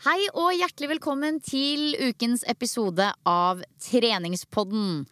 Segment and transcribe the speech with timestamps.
[0.00, 5.02] Hei og hjertelig velkommen til ukens episode av Treningspodden.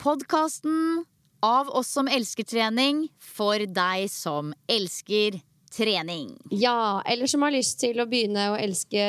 [0.00, 1.02] Podkasten
[1.44, 5.36] av oss som elsker trening, for deg som elsker
[5.76, 6.32] trening.
[6.48, 9.04] Ja, eller som har lyst til å begynne å elske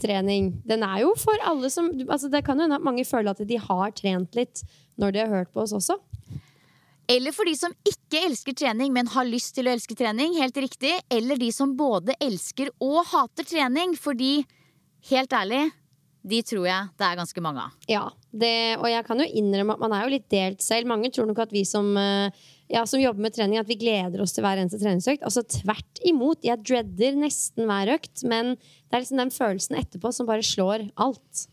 [0.00, 0.54] trening.
[0.64, 3.44] Den er jo for alle som altså Det kan jo hende at mange føler at
[3.44, 4.64] de har trent litt
[4.96, 6.00] når de har hørt på oss også.
[7.08, 10.34] Eller for de som ikke elsker trening, men har lyst til å elske trening.
[10.40, 10.92] Helt riktig.
[11.12, 13.94] Eller de som både elsker og hater trening.
[14.00, 14.40] Fordi,
[15.12, 15.68] helt ærlig,
[16.26, 17.74] de tror jeg det er ganske mange av.
[17.90, 20.90] Ja, det, Og jeg kan jo innrømme at man er jo litt delt selv.
[20.90, 22.34] Mange tror nok at vi som, eh,
[22.72, 25.22] ja, som jobber med trening, at vi gleder oss til hver eneste treningsøkt.
[25.22, 26.42] Altså tvert imot.
[26.42, 30.90] Jeg dreader nesten hver økt, men det er liksom den følelsen etterpå som bare slår
[30.98, 31.46] alt.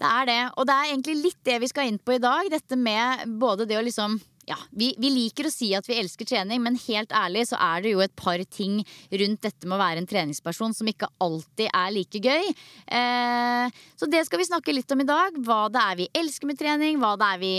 [0.00, 0.42] Det er det.
[0.56, 2.48] Og det er egentlig litt det vi skal inn på i dag.
[2.52, 6.26] Dette med både det å liksom ja, vi, vi, liker å si at vi elsker
[6.26, 8.80] trening, men helt ærlig så er det jo et par ting
[9.22, 12.50] rundt dette med å være en treningsperson som ikke alltid er like gøy.
[12.98, 15.38] Eh, så det skal vi snakke litt om i dag.
[15.46, 17.54] Hva det er vi elsker med trening, hva det er vi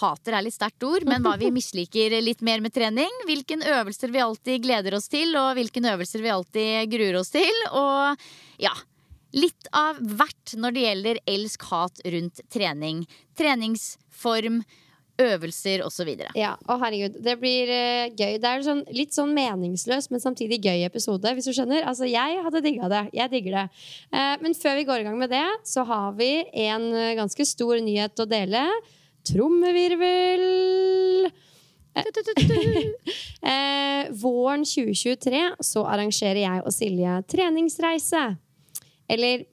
[0.00, 3.22] hater er litt sterkt ord, men hva vi misliker litt mer med trening.
[3.28, 7.66] Hvilke øvelser vi alltid gleder oss til, og hvilke øvelser vi alltid gruer oss til.
[7.70, 8.26] Og
[8.64, 8.74] ja,
[9.38, 13.04] litt av hvert når det gjelder elsk-hat rundt trening.
[13.38, 14.64] Treningsform
[15.20, 16.08] øvelser osv.
[16.34, 18.38] Ja, å herregud, det blir uh, gøy.
[18.42, 21.86] Det er sånn, litt sånn meningsløs, men samtidig gøy episode, hvis du skjønner.
[21.86, 23.04] Altså, jeg hadde digga det.
[23.14, 23.64] Jeg digger det.
[24.10, 26.32] Uh, men før vi går i gang med det, så har vi
[26.66, 28.66] en uh, ganske stor nyhet å dele.
[29.30, 30.46] Trommevirvel!
[34.24, 38.24] våren 2023 så arrangerer jeg og Silje treningsreise.
[39.06, 39.46] Eller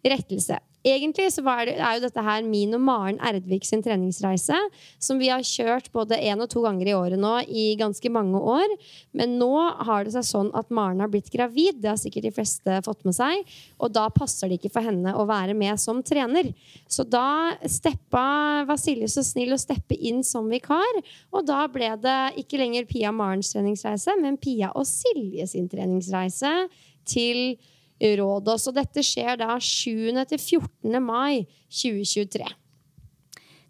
[0.00, 0.56] rettelse.
[0.82, 4.56] Egentlig så det, er jo dette her min og Maren Erdvik sin treningsreise,
[4.98, 8.38] som vi har kjørt både én og to ganger i året nå i ganske mange
[8.38, 8.66] år.
[9.14, 9.52] Men nå
[9.86, 13.06] har det seg sånn at Maren har blitt gravid, det har sikkert de fleste fått
[13.06, 13.46] med seg.
[13.78, 16.50] Og da passer det ikke for henne å være med som trener.
[16.90, 21.02] Så da steppa Vasilje så snill å steppe inn som vikar.
[21.30, 26.50] Og da ble det ikke lenger Pia Marens treningsreise, men Pia og Silje sin treningsreise
[27.06, 27.54] til
[28.02, 28.66] Rådås.
[28.70, 30.10] Og dette skjer da 7.
[30.30, 30.98] til 14.
[31.02, 32.48] mai 2023.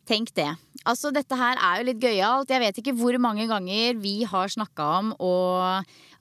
[0.09, 0.51] Tenk det.
[0.83, 2.51] Altså, dette her er jo litt gøyalt.
[2.51, 5.35] Jeg vet ikke hvor mange ganger vi har snakka om å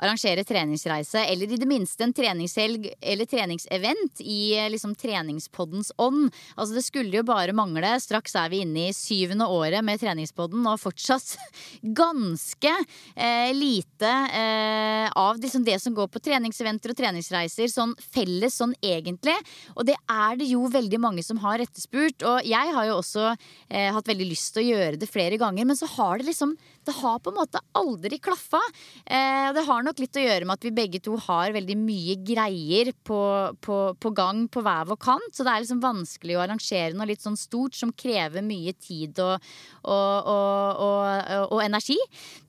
[0.01, 6.31] arrangere treningsreise, eller i det minste en treningshelg eller treningsevent i liksom treningspoddens ånd.
[6.55, 7.93] Altså, det skulle jo bare mangle.
[8.01, 11.35] Straks er vi inne i syvende året med treningspodden, og fortsatt
[12.01, 12.73] ganske
[13.15, 14.11] eh, lite
[14.41, 19.37] eh, av liksom det som går på treningseventer og treningsreiser, sånn felles sånn egentlig.
[19.75, 22.25] Og det er det jo veldig mange som har etterspurt.
[22.27, 25.67] Og jeg har jo også eh, hatt veldig lyst til å gjøre det flere ganger,
[25.69, 26.55] men så har det liksom
[26.87, 28.61] Det har på en måte aldri klaffa.
[29.05, 32.15] Eh, det har nok litt å gjøre med at vi begge to har veldig mye
[32.25, 33.19] greier på,
[33.61, 35.29] på, på gang på hver vår kant.
[35.35, 39.21] Så det er liksom vanskelig å arrangere noe litt sånn stort som krever mye tid
[39.21, 39.51] og,
[39.85, 41.99] og, og, og energi.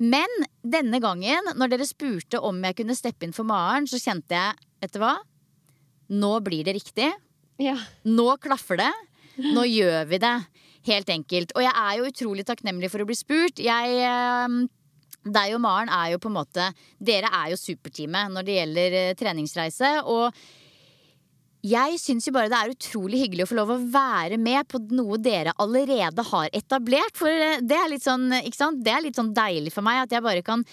[0.01, 4.39] Men denne gangen, når dere spurte om jeg kunne steppe inn for Maren, så kjente
[4.39, 5.17] jeg, vet du hva?
[6.13, 7.13] Nå blir det riktig.
[7.63, 7.77] Ja.
[8.09, 8.93] Nå klaffer det.
[9.53, 10.35] Nå gjør vi det.
[10.89, 11.53] Helt enkelt.
[11.55, 13.63] Og jeg er jo utrolig takknemlig for å bli spurt.
[13.63, 14.57] Jeg eh,
[15.23, 18.99] deg og Maren er jo på en måte Dere er jo superteamet når det gjelder
[18.99, 19.93] eh, treningsreise.
[20.11, 20.35] Og
[21.63, 24.81] jeg syns jo bare det er utrolig hyggelig å få lov å være med på
[24.91, 27.15] noe dere allerede har etablert.
[27.19, 28.83] For eh, det er litt sånn, ikke sant?
[28.83, 30.67] Det er litt sånn deilig for meg at jeg bare kan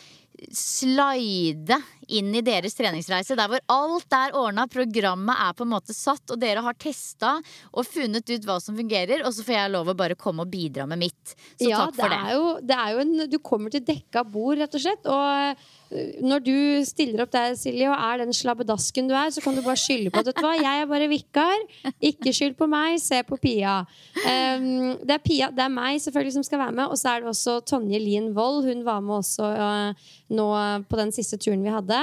[0.56, 1.78] slide
[2.10, 3.38] inn i deres treningsreise.
[3.38, 7.36] Der hvor alt er ordna, programmet er på en måte satt, og dere har testa
[7.70, 10.52] og funnet ut hva som fungerer, og så får jeg lov å bare komme og
[10.52, 11.36] bidra med mitt.
[11.60, 12.20] Så ja, takk for det.
[12.20, 15.10] Er jo, det er jo en, du kommer til dekka bord, rett og slett.
[15.10, 16.56] Og øh, når du
[16.88, 20.14] stiller opp der, Silje, og er den slabbedasken du er, så kan du bare skylde
[20.14, 21.66] på at vet du hva, jeg er bare vikar.
[22.12, 23.80] Ikke skyld på meg, se på Pia.
[24.24, 25.52] Um, det, er Pia.
[25.54, 28.32] det er meg selvfølgelig som skal være med, og så er det også Tonje Lien
[28.38, 28.66] Wold.
[28.70, 30.50] Hun var med også uh, nå
[30.90, 31.98] på den siste turen vi hadde.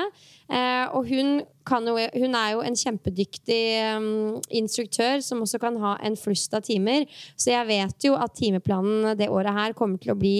[0.46, 3.62] Eh, og hun, jo, hun, er jo en kjempedyktig
[3.98, 7.06] um, instruktør som også kan ha en flust av timer.
[7.34, 10.36] Så jeg vet jo at timeplanen det året her kommer til å bli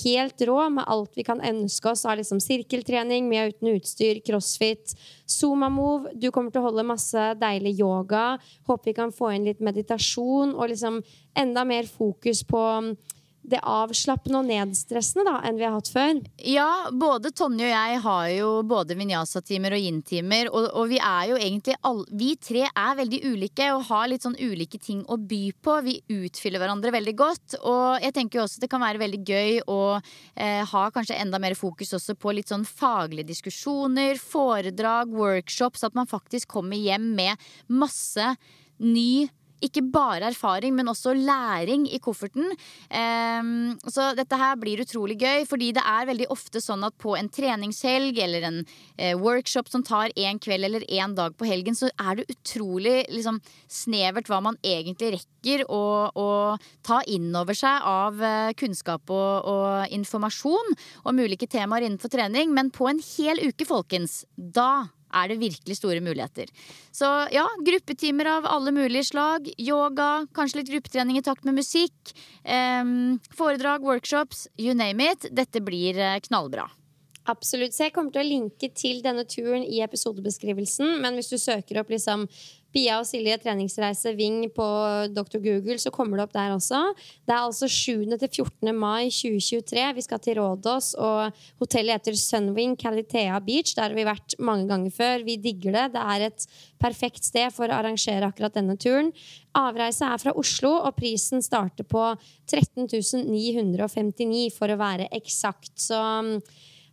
[0.00, 4.96] helt rå med alt vi kan ønske oss av liksom sirkeltrening mye uten utstyr, crossfit,
[5.30, 6.14] Zuma-move.
[6.16, 8.34] Du kommer til å holde masse deilig yoga.
[8.66, 11.02] Håper vi kan få inn litt meditasjon og liksom
[11.38, 12.64] enda mer fokus på
[13.42, 16.20] det avslappende og nedstressende da, enn vi har hatt før.
[16.44, 20.50] Ja, både Tonje og jeg har jo både vinyasa-timer og yin-timer.
[20.52, 24.26] Og, og, vi er jo egentlig all, Vi tre er veldig ulike og har litt
[24.26, 25.78] sånn ulike ting å by på.
[25.86, 27.58] Vi utfyller hverandre veldig godt.
[27.64, 31.40] Og jeg tenker jo også det kan være veldig gøy å eh, ha kanskje enda
[31.42, 35.86] mer fokus også på litt sånn faglige diskusjoner, foredrag, workshops.
[35.86, 38.34] At man faktisk kommer hjem med masse
[38.80, 39.28] ny
[39.64, 42.52] ikke bare erfaring, men også læring i kofferten.
[42.90, 47.16] Um, så dette her blir utrolig gøy, fordi det er veldig ofte sånn at på
[47.18, 51.76] en treningshelg eller en uh, workshop som tar en kveld eller en dag på helgen,
[51.78, 53.40] så er det utrolig liksom,
[53.70, 55.82] snevert hva man egentlig rekker å,
[56.12, 56.28] å
[56.86, 60.78] ta inn over seg av uh, kunnskap og, og informasjon
[61.08, 62.54] om ulike temaer innenfor trening.
[62.56, 66.50] Men på en hel uke, folkens, da er det virkelig store muligheter.
[66.92, 69.48] Så ja, gruppetimer av alle mulige slag.
[69.58, 72.14] Yoga, kanskje litt gruppetrening i takt med musikk.
[72.44, 72.84] Eh,
[73.36, 75.30] foredrag, workshops, you name it.
[75.30, 76.68] Dette blir eh, knallbra.
[77.28, 77.74] Absolutt.
[77.76, 80.98] Så jeg kommer til å linke til denne turen i episodebeskrivelsen.
[81.02, 82.26] Men hvis du søker opp liksom
[82.70, 84.66] Pia og Silje treningsreise Ving på
[85.10, 85.40] Dr.
[85.42, 86.80] Google, så kommer det opp der også.
[87.26, 88.06] Det er altså 7.
[88.20, 88.70] til 14.
[88.76, 89.86] mai 2023.
[89.96, 93.74] Vi skal til Rådås, og hotellet heter Sunwing Calitea Beach.
[93.74, 95.26] Der har vi vært mange ganger før.
[95.26, 95.86] Vi digger det.
[95.96, 96.48] Det er et
[96.80, 99.10] perfekt sted for å arrangere akkurat denne turen.
[99.58, 102.06] Avreise er fra Oslo, og prisen starter på
[102.50, 102.86] 13
[103.26, 105.74] 959 for å være eksakt.
[105.80, 105.98] Så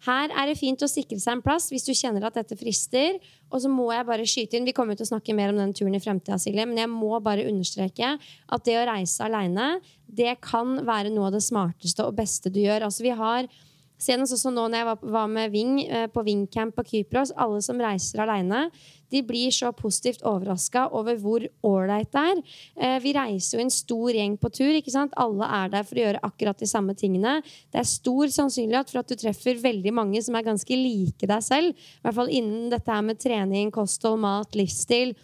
[0.05, 3.17] her er det fint å sikre seg en plass hvis du kjenner at dette frister.
[3.49, 5.73] Og så må jeg bare skyte inn, Vi kommer til å snakke mer om den
[5.73, 10.37] turen i fremtida, Silje, men jeg må bare understreke at det å reise aleine, det
[10.43, 12.85] kan være noe av det smarteste og beste du gjør.
[12.87, 13.47] Altså vi har
[13.97, 17.33] Senest også nå når jeg var, med Ving eh, på Vingcamp på Kypros.
[17.37, 18.67] Alle som reiser aleine,
[19.09, 22.43] de blir så positivt overraska over hvor ålreit det er.
[22.75, 24.69] Eh, vi reiser jo en stor gjeng på tur.
[24.77, 25.15] ikke sant?
[25.17, 27.39] Alle er der for å gjøre akkurat de samme tingene.
[27.73, 31.43] Det er stor sannsynlighet for at du treffer veldig mange som er ganske like deg
[31.45, 31.73] selv.
[31.73, 35.15] I hvert fall innen dette her med trening, kosthold, mat, livsstil.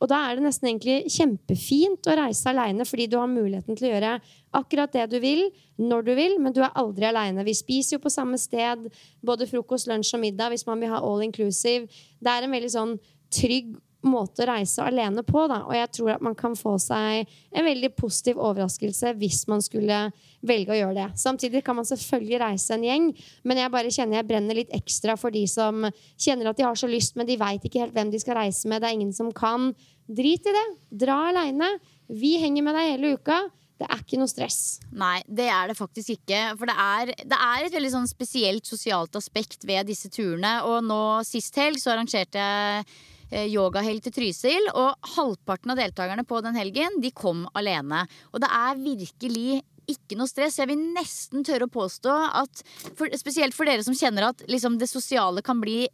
[0.00, 3.90] Og da er det nesten egentlig kjempefint å reise aleine, fordi du har muligheten til
[3.90, 4.14] å gjøre
[4.56, 5.44] akkurat det du vil,
[5.76, 7.44] når du vil, men du er aldri aleine.
[7.44, 8.88] Vi spiser jo på samme sted,
[9.20, 11.90] både frokost, lunsj og middag, hvis man vil ha all inclusive.
[12.20, 12.96] Det er en veldig sånn
[13.30, 13.76] trygg
[14.06, 15.44] måte å reise alene på.
[15.50, 15.60] Da.
[15.66, 20.02] Og jeg tror at man kan få seg en veldig positiv overraskelse hvis man skulle
[20.46, 21.08] velge å gjøre det.
[21.20, 23.10] Samtidig kan man selvfølgelig reise en gjeng,
[23.44, 26.78] men jeg bare kjenner jeg brenner litt ekstra for de som kjenner at de har
[26.78, 28.80] så lyst, men de veit ikke helt hvem de skal reise med.
[28.80, 29.72] Det er ingen som kan.
[30.10, 30.66] Drit i det.
[31.04, 31.74] Dra aleine.
[32.10, 33.44] Vi henger med deg hele uka.
[33.80, 34.58] Det er ikke noe stress.
[34.92, 36.40] Nei, det er det faktisk ikke.
[36.60, 40.58] For det er, det er et veldig sånn spesielt sosialt aspekt ved disse turene.
[40.68, 42.84] Og nå sist helg så arrangerte jeg
[43.30, 44.70] yogahelg til Trysil.
[44.74, 48.04] Og halvparten av deltakerne på den helgen de kom alene.
[48.34, 49.60] Og det er virkelig
[49.90, 50.58] ikke noe stress.
[50.60, 52.62] Jeg vil nesten tørre å påstå at
[52.94, 55.84] for, Spesielt for dere som kjenner at liksom, det sosiale kan bli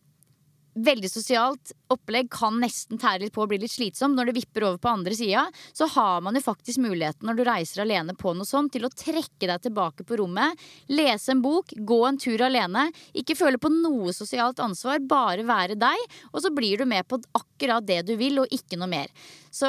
[0.76, 4.14] veldig sosialt opplegg kan nesten tære litt på og bli litt slitsom.
[4.16, 7.45] Når det vipper over på andre sida, så har man jo faktisk muligheten når du
[7.49, 10.59] reiser alene på noe sånt, til å trekke deg tilbake på rommet,
[10.92, 12.88] lese en bok, gå en tur alene.
[13.16, 16.06] Ikke føle på noe sosialt ansvar, bare være deg.
[16.33, 19.12] Og så blir du med på akkurat det du vil, og ikke noe mer.
[19.56, 19.68] Så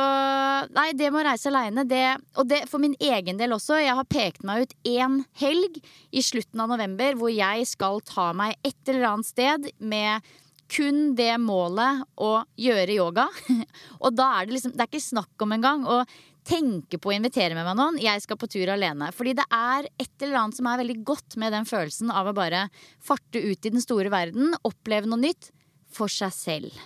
[0.75, 3.77] nei, det med å reise aleine, det Og det for min egen del også.
[3.79, 5.77] Jeg har pekt meg ut én helg
[6.11, 10.27] i slutten av november hvor jeg skal ta meg et eller annet sted med
[10.71, 13.27] kun det målet å gjøre yoga.
[14.03, 16.01] Og da er det liksom Det er ikke snakk om engang å
[16.47, 17.99] tenke på å invitere med meg noen.
[17.99, 19.09] Jeg skal på tur alene.
[19.15, 22.35] Fordi det er et eller annet som er veldig godt med den følelsen av å
[22.37, 22.67] bare
[23.03, 25.51] farte ut i den store verden, oppleve noe nytt
[25.93, 26.85] for seg selv.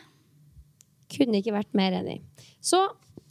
[1.12, 2.22] Kunne ikke vært mer enig.
[2.64, 2.80] Så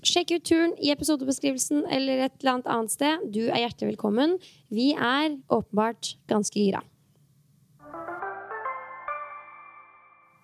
[0.07, 3.27] sjekk ut turen i episodebeskrivelsen eller et eller annet annet sted.
[3.33, 4.39] Du er hjertelig velkommen.
[4.73, 6.85] Vi er åpenbart ganske gira.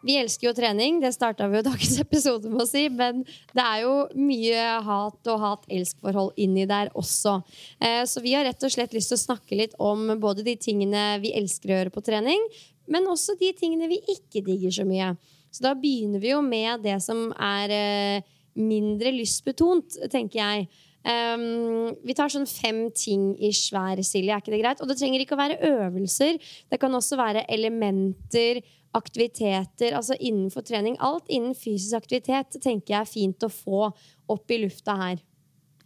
[0.06, 3.64] Vi elsker jo trening, det starta vi jo dagens episode med å si, men det
[3.64, 7.40] er jo mye hat og hat-elsk-forhold inni der også.
[7.82, 10.54] Eh, så vi har rett og slett lyst til å snakke litt om både de
[10.62, 12.46] tingene vi elsker å gjøre på trening,
[12.86, 15.16] men også de tingene vi ikke digger så mye.
[15.50, 20.68] Så da begynner vi jo med det som er eh, mindre lystbetont, tenker jeg.
[21.06, 24.34] Um, vi tar sånn fem ting i svær, Silje.
[24.34, 24.80] Er ikke det greit?
[24.82, 26.40] Og det trenger ikke å være øvelser.
[26.72, 28.64] Det kan også være elementer
[28.96, 30.96] aktiviteter altså innenfor trening.
[31.04, 33.90] Alt innen fysisk aktivitet tenker jeg er fint å få
[34.32, 35.22] opp i lufta her.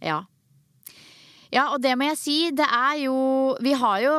[0.01, 0.23] Ja.
[1.51, 3.15] Ja, og det må jeg si, det er jo
[3.59, 4.13] Vi har jo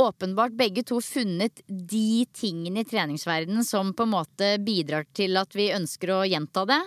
[0.00, 5.52] åpenbart begge to funnet de tingene i treningsverdenen som på en måte bidrar til at
[5.54, 6.80] vi ønsker å gjenta det.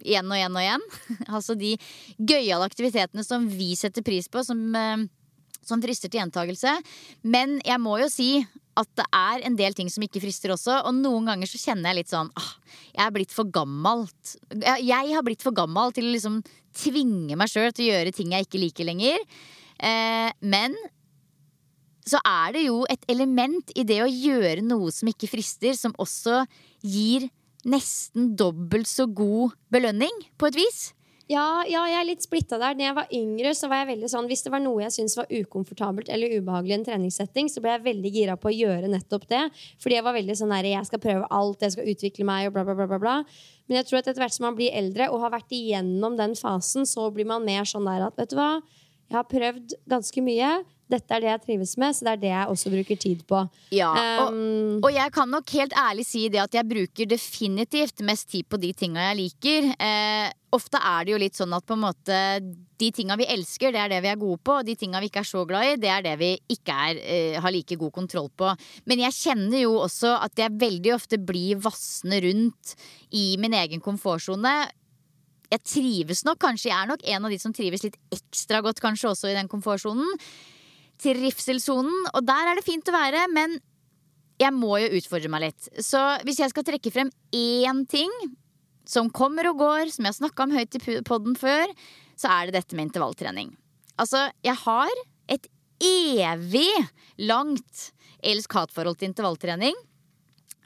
[0.00, 0.86] Igjen og igjen og igjen.
[1.36, 1.74] altså de
[2.18, 5.06] gøyale aktivitetene som vi setter pris på, som, eh,
[5.66, 6.76] som frister til gjentagelse.
[7.22, 8.32] Men jeg må jo si
[8.80, 10.80] at det er en del ting som ikke frister også.
[10.88, 12.52] Og noen ganger så kjenner jeg litt sånn ah,
[12.94, 14.36] Jeg er blitt for gammelt.
[14.80, 16.40] Jeg har blitt for gammel til å liksom
[16.76, 19.26] tvinge meg sjøl til å gjøre ting jeg ikke liker lenger.
[19.80, 20.76] Eh, men
[22.10, 25.94] så er det jo et element i det å gjøre noe som ikke frister, som
[26.00, 26.44] også
[26.80, 27.28] gir
[27.68, 30.80] nesten dobbelt så god belønning, på et vis.
[31.30, 32.74] Ja, ja, jeg er litt splitta der.
[32.74, 35.14] Da jeg var yngre, så var jeg veldig sånn Hvis det var noe jeg syntes
[35.14, 38.90] var ukomfortabelt eller ubehagelig i en treningssetting, så ble jeg veldig gira på å gjøre
[38.90, 39.44] nettopp det.
[39.78, 42.56] Fordi jeg var veldig sånn der, jeg skal prøve alt, jeg skal utvikle meg og
[42.56, 42.88] bla, bla, bla.
[42.90, 43.14] bla, bla.
[43.70, 46.34] Men jeg tror at etter hvert som man blir eldre og har vært igjennom den
[46.34, 48.56] fasen, så blir man mer sånn der at vet du hva,
[49.10, 50.52] jeg har prøvd ganske mye
[50.90, 53.42] dette er det jeg trives med, så det er det jeg også bruker tid på.
[53.74, 53.90] Ja,
[54.24, 58.30] og, um, og jeg kan nok helt ærlig si det at jeg bruker definitivt mest
[58.32, 59.70] tid på de tinga jeg liker.
[59.76, 60.26] Eh,
[60.56, 62.18] ofte er det jo litt sånn at på en måte
[62.80, 64.58] de tinga vi elsker, det er det vi er gode på.
[64.60, 67.00] Og de tinga vi ikke er så glad i, det er det vi ikke er,
[67.04, 68.50] eh, har like god kontroll på.
[68.90, 72.74] Men jeg kjenner jo også at jeg veldig ofte blir vassende rundt
[73.14, 74.58] i min egen komfortsone
[75.50, 78.80] jeg trives nok, kanskje jeg er nok en av de som trives litt ekstra godt
[78.82, 80.18] kanskje også i den komfortsonen
[81.00, 83.58] trivselssonen, og der er det fint å være, men
[84.40, 85.70] jeg må jo utfordre meg litt.
[85.84, 88.12] Så hvis jeg skal trekke frem én ting
[88.88, 91.72] som kommer og går, som jeg har snakka om høyt i poden før,
[92.20, 93.52] så er det dette med intervalltrening.
[94.00, 95.46] Altså, jeg har et
[95.80, 96.68] evig
[97.20, 97.90] langt
[98.26, 99.76] elsk-hat-forhold til intervalltrening.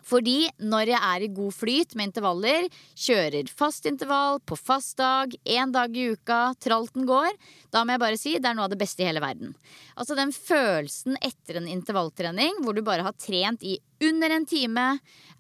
[0.05, 2.69] Fordi når jeg er i god flyt med intervaller,
[3.07, 7.33] kjører fast intervall på fast dag, én dag i uka, tralten går,
[7.73, 9.55] da må jeg bare si det er noe av det beste i hele verden.
[9.97, 14.89] Altså den følelsen etter en intervalltrening hvor du bare har trent i under en time,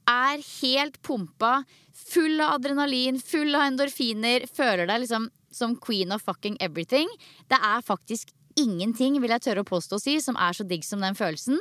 [0.08, 1.62] er helt pumpa,
[1.94, 7.08] full av adrenalin, full av endorfiner, føler deg liksom som queen of fucking everything.
[7.48, 10.84] Det er faktisk ingenting, vil jeg tørre å påstå å si, som er så digg
[10.86, 11.60] som den følelsen.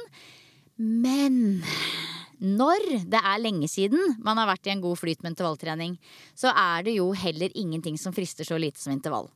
[0.78, 1.62] Men
[2.42, 5.98] når det er lenge siden man har vært i en god flyt med intervalltrening,
[6.38, 9.30] så er det jo heller ingenting som frister så lite som intervall.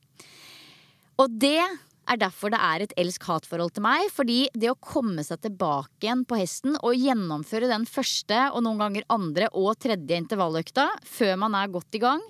[1.18, 1.60] Og det
[2.08, 4.08] er derfor det er et elsk-hat-forhold til meg.
[4.14, 8.82] Fordi det å komme seg tilbake igjen på hesten og gjennomføre den første og noen
[8.82, 12.24] ganger andre og tredje intervalløkta før man er godt i gang,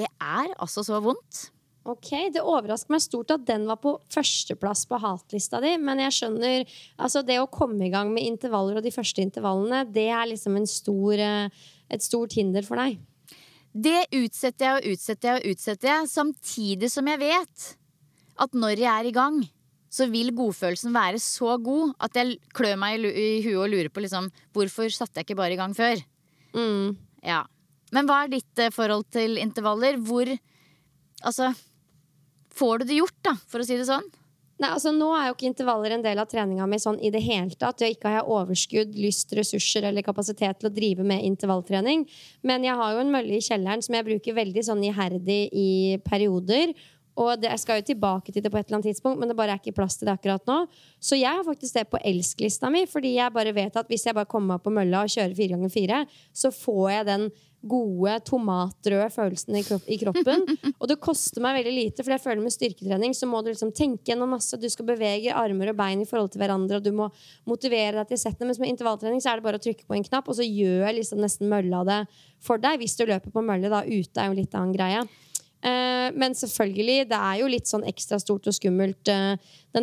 [0.00, 1.51] det er altså så vondt.
[1.82, 5.74] Ok, Det overrasker meg stort at den var på førsteplass på hatlista di.
[5.82, 9.82] Men jeg skjønner, altså det å komme i gang med intervaller og de første intervallene,
[9.90, 11.48] det er liksom stor, eh,
[11.90, 13.00] et stort hinder for deg.
[13.72, 17.66] Det utsetter jeg og utsetter jeg og utsetter jeg, samtidig som jeg vet
[18.38, 19.42] at når jeg er i gang,
[19.92, 24.04] så vil godfølelsen være så god at jeg klør meg i huet og lurer på
[24.04, 26.00] liksom, hvorfor satte jeg ikke bare i gang før.
[26.54, 26.96] Mm.
[27.26, 27.42] Ja.
[27.92, 29.98] Men hva er ditt eh, forhold til intervaller?
[29.98, 30.30] Hvor
[31.22, 31.52] Altså
[32.56, 34.08] får du det gjort, da, for å si det sånn?
[34.62, 37.22] Nei, altså Nå er jo ikke intervaller en del av treninga mi sånn i det
[37.24, 37.82] hele tatt.
[37.82, 42.04] Jeg ikke har jeg overskudd, lyst, ressurser eller kapasitet til å drive med intervalltrening.
[42.46, 45.70] Men jeg har jo en mølle i kjelleren som jeg bruker veldig sånn iherdig i
[46.06, 46.76] perioder.
[47.18, 49.36] Og det, jeg skal jo tilbake til det på et eller annet tidspunkt, men det
[49.36, 50.62] bare er ikke plass til det akkurat nå.
[51.02, 54.16] Så jeg har faktisk det på elsklista mi, fordi jeg bare vet at hvis jeg
[54.16, 57.26] bare kommer meg på mølla og kjører fire ganger fire, så får jeg den
[57.62, 60.44] gode tomatrøde følelsen i, kropp, i kroppen.
[60.80, 63.72] og det koster meg veldig lite, for jeg føler med styrketrening så må du liksom
[63.76, 64.58] tenke gjennom masse.
[64.60, 67.08] Du skal bevege armer og bein i forhold til hverandre, og du må
[67.48, 68.50] motivere deg til settene.
[68.50, 70.90] Mens med intervalltrening så er det bare å trykke på en knapp, og så gjør
[70.98, 72.00] liksom nesten mølla det
[72.42, 72.80] for deg.
[72.82, 73.84] Hvis du løper på mølle, da.
[73.86, 75.06] Ute er jo litt annen greie.
[75.62, 79.36] Eh, men selvfølgelig, det er jo litt sånn ekstra stort og skummelt eh,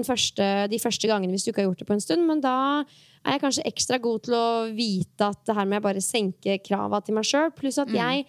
[0.04, 2.26] første, de første gangene hvis du ikke har gjort det på en stund.
[2.28, 2.58] Men da
[3.24, 6.58] er jeg kanskje ekstra god til å vite at det her må jeg bare senke
[6.66, 7.54] krava til meg sjøl.
[7.56, 8.28] Pluss at jeg,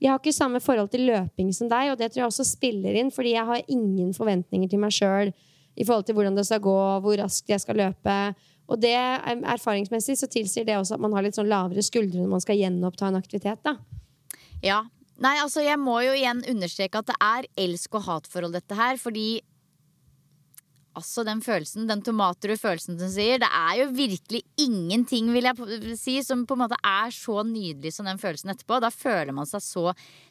[0.00, 3.00] jeg har ikke samme forhold til løping som deg, og det tror jeg også spiller
[3.00, 5.32] inn, fordi jeg har ingen forventninger til meg sjøl
[5.80, 8.20] i forhold til hvordan det skal gå, hvor raskt jeg skal løpe.
[8.70, 8.94] Og det,
[9.56, 12.60] erfaringsmessig så tilsier det også at man har litt sånn lavere skuldre når man skal
[12.60, 13.64] gjenoppta en aktivitet.
[13.64, 13.78] da.
[14.60, 14.84] Ja,
[15.20, 18.96] Nei, altså jeg må jo igjen understreke at det er elsk- og hatforhold, dette her.
[19.00, 19.42] Fordi
[20.96, 25.98] altså den følelsen, den tomatrøde følelsen du sier, det er jo virkelig ingenting, vil jeg
[26.00, 28.80] si, som på en måte er så nydelig som den følelsen etterpå.
[28.82, 29.86] Da føler man seg så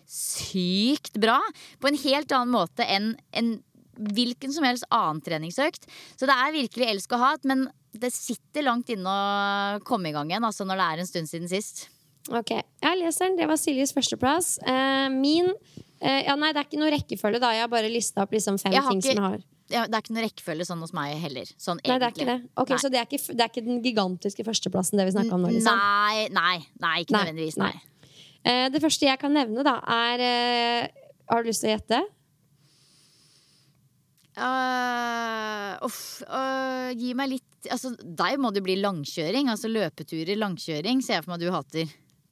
[0.10, 1.38] sykt bra.
[1.80, 3.58] På en helt annen måte enn en
[4.00, 5.86] hvilken som helst annen treningsøkt.
[6.16, 10.16] Så det er virkelig elsk og hat, men det sitter langt inne å komme i
[10.16, 11.88] gang igjen altså når det er en stund siden sist.
[12.28, 13.38] Ok, Jeg leser den.
[13.40, 14.58] Det var Siljes førsteplass.
[14.66, 17.54] Uh, min uh, Ja, nei, det er ikke noe rekkefølge, da.
[17.56, 19.48] Jeg har bare lista opp liksom fem ting ikke, som jeg har.
[19.70, 21.50] Ja, det er ikke noe rekkefølge sånn hos meg heller.
[21.62, 22.38] Sånn nei, det er ikke det.
[22.60, 22.80] Ok, nei.
[22.82, 25.54] Så det er ikke, det er ikke, den gigantiske førsteplassen det vi snakker om nå?
[25.56, 25.82] Liksom.
[25.82, 27.60] Nei, nei, nei, ikke nei, nødvendigvis.
[27.62, 27.74] Nei.
[28.40, 30.90] Uh, det første jeg kan nevne, da, er
[31.30, 32.00] Har du lyst til å gjette?
[34.40, 35.76] Uh,
[36.96, 39.50] gi meg litt altså, Deg må det bli langkjøring.
[39.52, 41.86] Altså løpeturer, langkjøring, ser jeg for meg at du hater.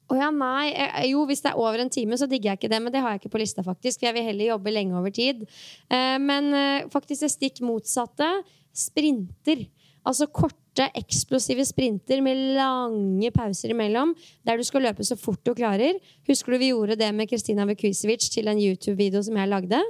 [0.08, 0.72] Å oh ja, nei.
[1.10, 2.80] Jo, hvis det er over en time, så digger jeg ikke det.
[2.84, 4.00] Men det har jeg ikke på lista, faktisk.
[4.00, 5.44] For jeg vil heller jobbe lenge over tid.
[5.92, 8.30] Uh, men uh, faktisk det stikk motsatte.
[8.72, 9.66] Sprinter.
[10.08, 14.16] Altså korte, eksplosive sprinter med lange pauser imellom.
[14.48, 16.00] Der du skal løpe så fort du klarer.
[16.30, 19.84] Husker du vi gjorde det med Kristina Vukusevic til en YouTube-video som jeg lagde?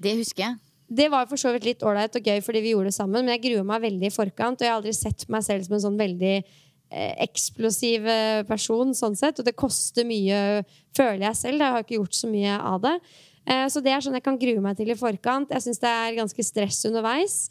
[0.00, 0.60] Det husker jeg.
[0.94, 3.34] Det var for så vidt litt ålreit og gøy fordi vi gjorde det sammen, men
[3.34, 4.56] jeg gruer meg veldig i forkant.
[4.56, 8.06] Og jeg har aldri sett meg selv som en sånn veldig Eh, eksplosiv
[8.48, 9.40] person, sånn sett.
[9.40, 10.64] Og det koster mye,
[10.96, 11.62] føler jeg selv.
[11.62, 12.98] Jeg har ikke gjort så mye av det.
[13.44, 15.52] Eh, så det er sånn jeg kan grue meg til i forkant.
[15.52, 17.48] Jeg syns det er ganske stress underveis.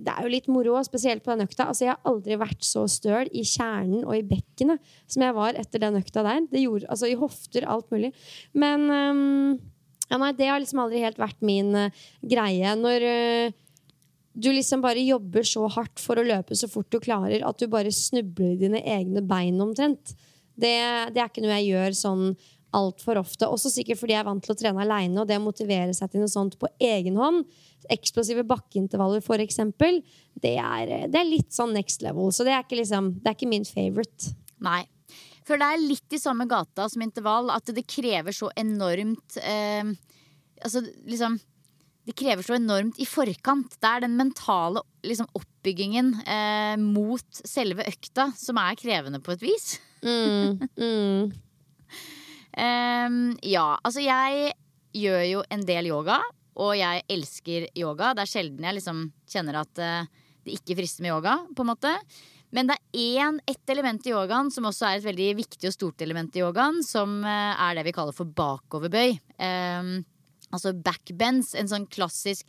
[0.00, 1.68] det er jo litt moro, spesielt på den økta.
[1.68, 5.58] Altså, jeg har aldri vært så støl i kjernen og i bekkenet som jeg var
[5.60, 6.46] etter den økta der.
[6.48, 8.14] Det gjorde, altså I hofter, alt mulig.
[8.56, 8.88] Men
[10.10, 11.92] ja, nei, det har liksom aldri helt vært min uh,
[12.26, 12.72] greie.
[12.80, 13.04] Når
[14.32, 17.66] du liksom bare jobber så hardt for å løpe så fort du klarer at du
[17.70, 20.14] bare snubler i dine egne bein omtrent.
[20.54, 20.76] Det,
[21.14, 22.24] det er ikke noe jeg gjør sånn
[22.76, 23.48] altfor ofte.
[23.50, 26.12] Også sikkert fordi jeg er vant til å trene aleine, og det å motivere seg
[26.12, 27.42] til noe sånt på egen hånd,
[27.90, 29.58] eksplosive bakkeintervaller f.eks.,
[30.40, 30.54] det,
[31.10, 32.30] det er litt sånn next level.
[32.34, 34.34] Så det er ikke, liksom, det er ikke min favorite.
[34.62, 34.84] Nei.
[35.48, 39.96] For det er litt i samme gata som intervall, at det krever så enormt eh,
[40.60, 41.38] Altså liksom
[42.08, 43.76] det krever så enormt i forkant.
[43.76, 49.44] Det er den mentale liksom, oppbyggingen eh, mot selve økta som er krevende på et
[49.44, 49.74] vis.
[50.00, 51.30] Mm, mm.
[52.56, 53.20] um,
[53.54, 54.52] ja, altså jeg
[54.96, 56.18] gjør jo en del yoga,
[56.60, 58.14] og jeg elsker yoga.
[58.16, 61.74] Det er sjelden jeg liksom kjenner at uh, det ikke frister med yoga, på en
[61.74, 61.94] måte.
[62.50, 65.76] Men det er én, ett element i yogaen som også er et veldig viktig og
[65.76, 69.20] stort element i yogaen, som uh, er det vi kaller for bakoverbøy.
[69.36, 70.00] Um,
[70.50, 72.46] Altså backbends, en sånn klassisk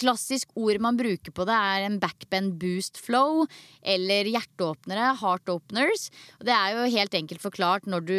[0.00, 3.44] Klassisk ord man bruker på det, er en backbend boost flow
[3.86, 6.08] eller hjerteåpnere, heart openers.
[6.40, 8.16] Og det er jo helt enkelt forklart når du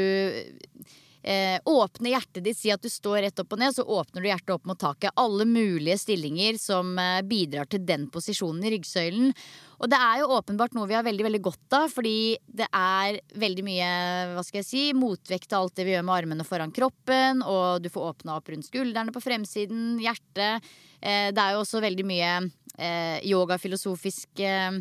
[1.27, 4.29] eh, åpne hjertet ditt, si at du står rett opp og ned, så åpner du
[4.29, 5.13] hjertet opp mot taket.
[5.19, 9.33] Alle mulige stillinger som eh, bidrar til den posisjonen i ryggsøylen.
[9.77, 13.19] Og det er jo åpenbart noe vi har veldig veldig godt av, fordi det er
[13.37, 13.89] veldig mye
[14.33, 17.83] hva skal jeg si, motvekt til alt det vi gjør med armene foran kroppen, og
[17.83, 20.65] du får åpna opp rundt skuldrene på fremsiden, hjertet.
[21.01, 22.37] Eh, det er jo også veldig mye
[23.25, 24.75] yogafilosofisk eh,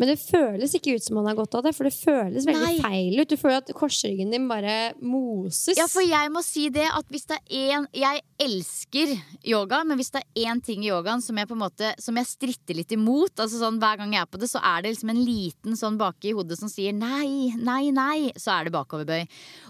[0.00, 2.60] Men det føles ikke ut som han har godt av det, for det føles veldig
[2.64, 2.76] Nei.
[2.80, 3.28] feil ut.
[3.28, 5.76] Du føler at korsryggen din bare moses.
[5.76, 9.12] Ja, for jeg må si det at hvis det er én Jeg elsker
[9.44, 12.16] yoga, men hvis det er én ting i yogaen som jeg på en måte Som
[12.16, 14.94] jeg stritter litt imot, altså sånn hver gang jeg er på det, så er det
[14.94, 18.74] liksom en liten sånn bak i hodet som sier nei, nei, nei, så er det
[18.74, 19.26] bakoverbøy.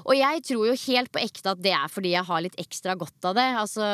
[0.07, 2.95] Og jeg tror jo helt på ekte at det er fordi jeg har litt ekstra
[2.99, 3.49] godt av det.
[3.65, 3.91] Altså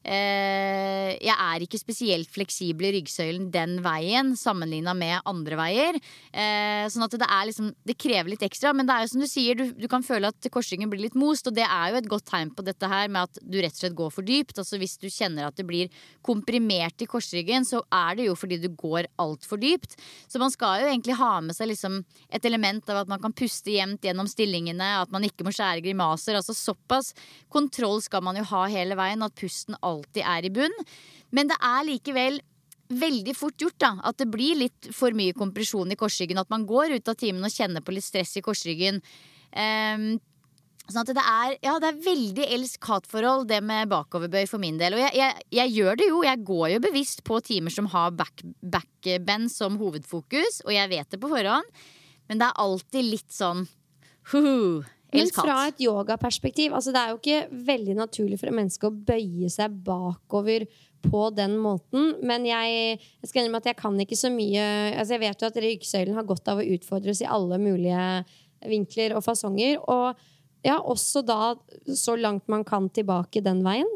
[0.00, 5.98] jeg er ikke spesielt fleksibel i ryggsøylen den veien sammenligna med andre veier.
[6.32, 9.20] Eh, sånn at det er liksom Det krever litt ekstra, men det er jo som
[9.20, 11.98] du sier, du, du kan føle at korsryggen blir litt most, og det er jo
[12.00, 14.56] et godt tegn på dette her med at du rett og slett går for dypt.
[14.62, 15.92] Altså hvis du kjenner at det blir
[16.26, 19.98] komprimert i korsryggen, så er det jo fordi du går altfor dypt.
[20.30, 22.00] Så man skal jo egentlig ha med seg liksom
[22.32, 25.84] et element av at man kan puste jevnt gjennom stillingene, at man ikke må skjære
[25.84, 26.38] grimaser.
[26.38, 27.12] Altså såpass
[27.52, 29.89] kontroll skal man jo ha hele veien, at pusten alltid
[30.22, 30.74] er i bunn.
[31.34, 32.40] Men det er likevel
[32.90, 36.40] veldig fort gjort da, at det blir litt for mye kompresjon i korsryggen.
[36.42, 38.98] At man går ut av timen og kjenner på litt stress i korsryggen.
[39.54, 40.18] Um,
[40.90, 44.96] Sånn at det er, ja, det er veldig elsk-hat-forhold, det med bakoverbøy for min del.
[44.96, 46.22] Og jeg, jeg, jeg gjør det jo.
[46.26, 51.14] Jeg går jo bevisst på timer som har back, backbend som hovedfokus, og jeg vet
[51.14, 51.84] det på forhånd.
[52.30, 53.68] Men det er alltid litt sånn
[54.32, 54.82] hu-hu.
[55.12, 58.94] Men fra et yogaperspektiv, altså det er jo ikke veldig naturlig for et menneske å
[58.94, 60.66] bøye seg bakover
[61.02, 62.14] på den måten.
[62.26, 64.66] Men jeg, jeg skal innrømme at jeg kan ikke så mye
[65.00, 68.04] altså Jeg vet jo at ryggsøylen har godt av å utfordres i alle mulige
[68.70, 69.80] vinkler og fasonger.
[69.90, 70.20] Og
[70.66, 71.54] ja, også da
[71.96, 73.88] så langt man kan tilbake den veien.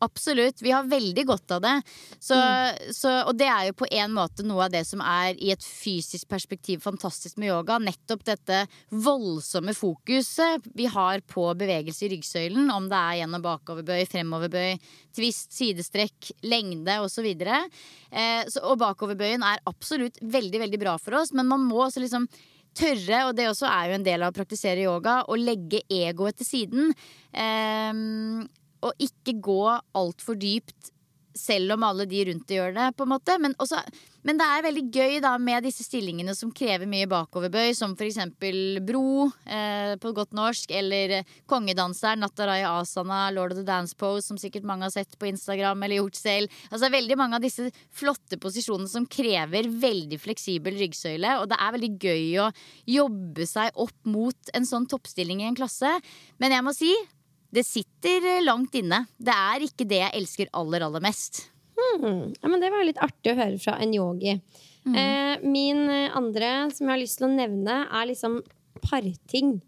[0.00, 0.62] Absolutt.
[0.64, 1.74] Vi har veldig godt av det.
[2.16, 2.36] Så,
[2.96, 5.64] så, og det er jo på en måte noe av det som er i et
[5.64, 7.76] fysisk perspektiv fantastisk med yoga.
[7.84, 12.70] Nettopp dette voldsomme fokuset vi har på bevegelse i ryggsøylen.
[12.72, 14.78] Om det er gjennom bakoverbøy, fremoverbøy,
[15.16, 17.28] tvist, sidestrekk, lengde osv.
[17.30, 22.00] Eh, så- og bakoverbøyen er absolutt veldig, veldig bra for oss, men man må også
[22.00, 22.26] liksom
[22.76, 26.38] tørre, og det også er jo en del av å praktisere yoga, å legge egoet
[26.40, 26.94] til siden.
[27.34, 28.48] Ehm,
[28.86, 29.62] og ikke gå
[29.98, 30.92] altfor dypt
[31.36, 33.36] selv om alle de rundt det gjør det, på en måte.
[33.42, 33.80] Men, også,
[34.26, 38.80] men det er veldig gøy da med disse stillingene som krever mye bakoverbøy, som eksempel
[38.86, 44.24] bro eh, på godt norsk, eller kongedanser, kongedanseren, Nataraya Asana, Lord of the Dance Pose,
[44.26, 46.58] som sikkert mange har sett på Instagram eller gjort selv.
[46.70, 51.76] Altså veldig mange av disse flotte posisjonene som krever veldig fleksibel ryggsøyle, og det er
[51.76, 52.50] veldig gøy å
[52.90, 55.92] jobbe seg opp mot en sånn toppstilling i en klasse.
[56.42, 56.92] Men jeg må si,
[57.54, 59.04] det sitter eh, langt inne.
[59.18, 61.46] Det er ikke det jeg elsker aller, aller mest.
[61.80, 62.30] Hmm.
[62.36, 64.36] Ja, men det var litt artig å høre fra en yogi.
[64.86, 68.40] Eh, min eh, andre som jeg har lyst til å nevne, er liksom
[68.86, 69.58] parting.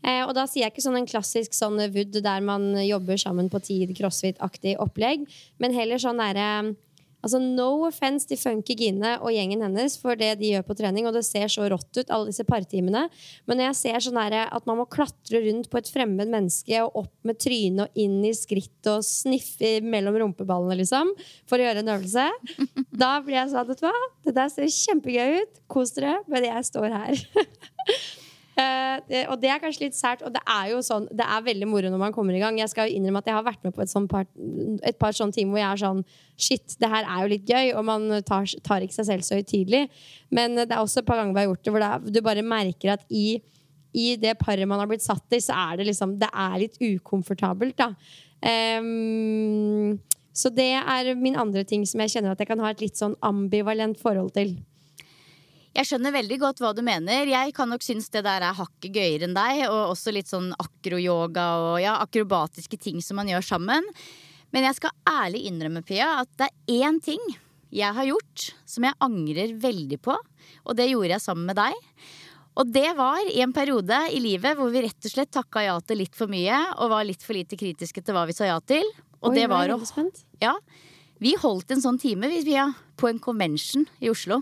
[0.00, 3.50] Eh, og da sier jeg ikke sånn en klassisk sånn wood der man jobber sammen
[3.52, 5.26] på tid, crossfit-aktig opplegg,
[5.60, 6.76] men heller sånn derre
[7.20, 11.08] Altså No offense til Funky Gine og gjengen hennes for det de gjør på trening,
[11.08, 13.06] og det ser så rått ut, alle disse partimene.
[13.48, 16.80] Men når jeg ser sånn der, at man må klatre rundt på et fremmed menneske
[16.84, 21.12] og opp med trynet og inn i skritt og sniffe mellom rumpeballene, liksom,
[21.48, 22.26] for å gjøre en øvelse,
[23.02, 26.48] da blir jeg sånn, vet du hva, det der ser kjempegøy ut, kos dere, men
[26.48, 27.22] jeg står her.
[29.10, 31.66] Det- og det er kanskje litt sært, og det er jo sånn Det er veldig
[31.66, 32.58] moro når man kommer i gang.
[32.58, 34.26] Jeg skal jo innrømme at jeg har vært med på et, sånn par,
[34.82, 36.04] et par sånne timer hvor jeg er sånn
[36.40, 39.36] Shit, det her er jo litt gøy, og man tar, tar ikke seg selv så
[39.36, 39.88] høytidelig.
[40.30, 42.20] Men det er også et par ganger vi har gjort det hvor det er, du
[42.24, 43.42] bare merker at i,
[43.92, 46.80] i det paret man har blitt satt i, så er det liksom Det er litt
[46.80, 47.92] ukomfortabelt, da.
[48.40, 49.98] Um,
[50.32, 52.96] så det er min andre ting som jeg kjenner at jeg kan ha et litt
[52.96, 54.54] sånn ambivalent forhold til.
[55.76, 57.28] Jeg skjønner veldig godt hva du mener.
[57.30, 59.66] Jeg kan nok synes det der er hakket gøyere enn deg.
[59.68, 63.86] Og også litt sånn akroyoga og ja, akrobatiske ting som man gjør sammen.
[64.50, 67.22] Men jeg skal ærlig innrømme, Pia, at det er én ting
[67.70, 70.16] jeg har gjort som jeg angrer veldig på.
[70.66, 72.04] Og det gjorde jeg sammen med deg.
[72.58, 75.76] Og det var i en periode i livet hvor vi rett og slett takka ja
[75.86, 78.58] til litt for mye og var litt for lite kritiske til hva vi sa ja
[78.58, 78.82] til.
[79.22, 79.78] Og Oi, det var å.
[80.42, 80.56] Ja.
[81.22, 84.40] Vi holdt en sånn time, vi, Pia, på en convention i Oslo.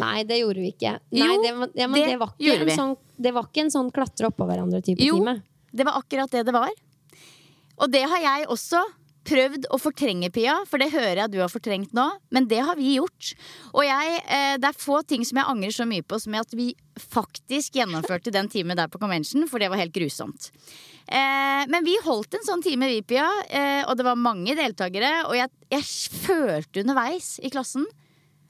[0.00, 0.96] Nei, det gjorde vi ikke.
[1.14, 3.90] Nei, Jo, det, ja, det det, var ikke en sånn, det var ikke en sånn
[3.94, 5.20] klatre oppå hverandre-type Jo.
[5.20, 5.38] time.
[5.76, 6.70] Det var akkurat det det var.
[7.76, 8.82] Og det har jeg også
[9.26, 12.04] prøvd å fortrenge, Pia, for det hører jeg du har fortrengt nå.
[12.34, 13.32] Men det har vi gjort.
[13.74, 16.54] Og jeg, eh, det er få ting som jeg angrer så mye på som at
[16.56, 20.50] vi faktisk gjennomførte den timen der på convention, for det var helt grusomt.
[21.08, 25.26] Eh, men vi holdt en sånn time, vi, Pia, eh, og det var mange deltakere.
[25.28, 25.82] Og jeg, jeg
[26.26, 27.86] følte underveis i klassen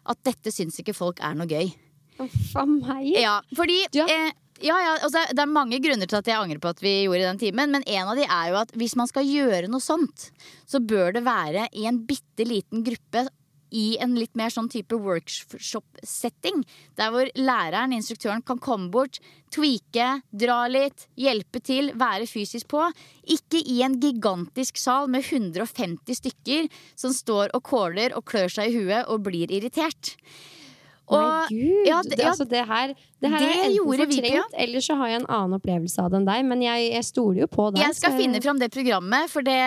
[0.09, 1.71] at dette syns ikke folk er noe gøy.
[2.23, 3.11] Uff a meg.
[3.21, 4.07] Ja, fordi Ja.
[4.09, 4.33] eh,
[4.65, 7.27] ja, ja, altså, Det er mange grunner til at jeg angrer på at vi gjorde
[7.29, 7.71] den timen.
[7.71, 10.31] Men en av de er jo at hvis man skal gjøre noe sånt,
[10.67, 13.27] så bør det være i en bitte liten gruppe
[13.75, 16.63] i en litt mer sånn type workshop-setting.
[16.99, 19.19] Der hvor læreren, instruktøren, kan komme bort,
[19.55, 22.85] tweake, dra litt, hjelpe til, være fysisk på.
[23.37, 28.71] Ikke i en gigantisk sal med 150 stykker som står og kåler og klør seg
[28.73, 30.17] i huet og blir irritert.
[31.07, 31.85] Nei, gud!
[31.87, 34.55] ja, det, det- ja, altså, det her, det her det er enten fortrengt, vi, fortrengt,
[34.65, 36.41] eller så har jeg en annen opplevelse av det enn deg.
[36.51, 37.83] Men jeg, jeg stoler jo på deg.
[37.85, 39.61] Jeg skal så- finne fram det programmet, for det,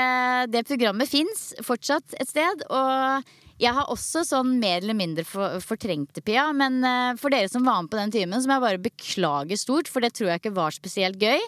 [0.52, 2.66] det programmet fins fortsatt et sted.
[2.68, 3.24] Og
[3.60, 6.48] jeg har også sånn mer eller mindre for, fortrengt det, Pia.
[6.56, 9.60] Men eh, for dere som var med på den timen, så må jeg bare beklage
[9.60, 11.44] stort, for det tror jeg ikke var spesielt gøy.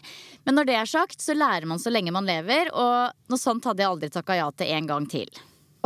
[0.48, 3.68] Men når det er sagt, så lærer man så lenge man lever, og noe sånt
[3.68, 5.32] hadde jeg aldri takka ja til en gang til.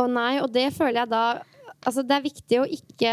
[0.02, 1.26] Å nei, og det føler jeg da
[1.86, 3.10] Altså Det er viktig å ikke,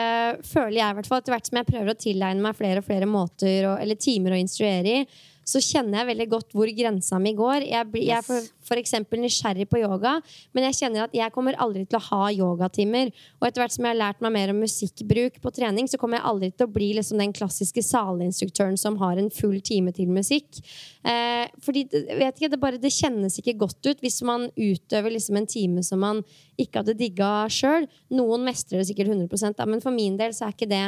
[0.47, 2.85] føler jeg i hvert fall, etter hvert som jeg prøver å tilegne meg flere og
[2.87, 5.01] flere måter og, eller timer å instruere i,
[5.45, 7.65] så kjenner jeg veldig godt hvor grensa mi går.
[7.69, 10.15] Jeg, blir- jeg er for, for eksempel nysgjerrig på yoga,
[10.53, 13.11] men jeg kjenner at jeg kommer aldri til å ha yogatimer.
[13.41, 16.19] Og etter hvert som jeg har lært meg mer om musikkbruk på trening, så kommer
[16.19, 20.11] jeg aldri til å bli liksom den klassiske salinstruktøren som har en full time til
[20.13, 20.61] musikk.
[21.03, 25.37] Eh, fordi vet ikke, det, bare, det kjennes ikke godt ut hvis man utøver liksom
[25.41, 26.23] en time som man
[26.59, 27.87] ikke hadde digga sjøl.
[28.13, 30.85] Noen mestrer det sikkert 100 da, men for min del så er ikke det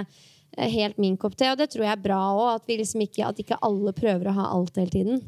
[0.58, 1.52] helt min kopp te.
[1.52, 4.38] Og det tror jeg er bra òg, at, liksom ikke, at ikke alle prøver å
[4.39, 5.26] ha alt hele tiden.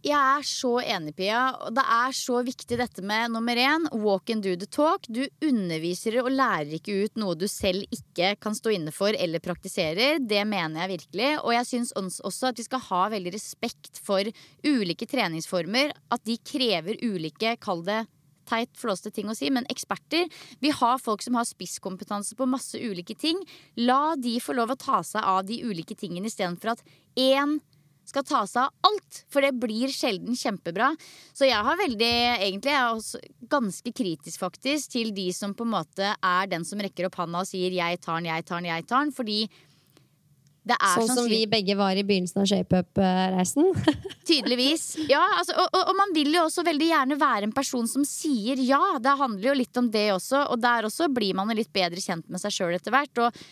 [0.00, 1.40] Jeg er så enig, Pia.
[1.76, 5.04] Det er så viktig dette med nummer én, walk and do the talk.
[5.12, 9.44] Du underviser og lærer ikke ut noe du selv ikke kan stå inne for eller
[9.44, 10.22] praktiserer.
[10.24, 11.28] Det mener jeg virkelig.
[11.42, 11.92] Og jeg syns
[12.24, 14.24] også at vi skal ha veldig respekt for
[14.64, 15.92] ulike treningsformer.
[16.08, 18.00] At de krever ulike, kall det
[18.50, 20.28] teit, flåste ting å si, men eksperter.
[20.60, 23.40] Vi har folk som har spisskompetanse på masse ulike ting.
[23.80, 27.60] La de få lov å ta seg av de ulike tingene istedenfor at én
[28.10, 30.90] skal ta seg av alt, for det blir sjelden kjempebra.
[31.36, 33.20] Så jeg har veldig, egentlig, jeg er også
[33.52, 37.44] ganske kritisk faktisk til de som på en måte er den som rekker opp handa
[37.44, 39.40] og sier 'jeg tar den, jeg tar den, jeg tar den', fordi
[40.78, 43.70] Sånn som vi begge var i begynnelsen av ShapeUp-reisen.
[44.28, 44.84] Tydeligvis.
[45.10, 48.60] Ja, altså, og, og, man vil jo også veldig gjerne være en person som sier
[48.62, 48.82] ja.
[49.02, 52.02] Det handler jo litt om det også, og der også blir man jo litt bedre
[52.02, 53.24] kjent med seg sjøl etter hvert.
[53.24, 53.42] Og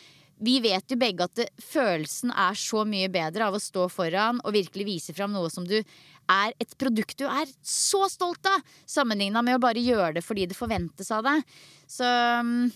[0.45, 4.39] vi vet jo begge at det, følelsen er så mye bedre av å stå foran
[4.45, 8.63] og virkelig vise fram noe som du er et produkt du er så stolt av,
[8.87, 11.57] sammenligna med å bare gjøre det fordi det forventes av deg.
[11.89, 12.69] Så um,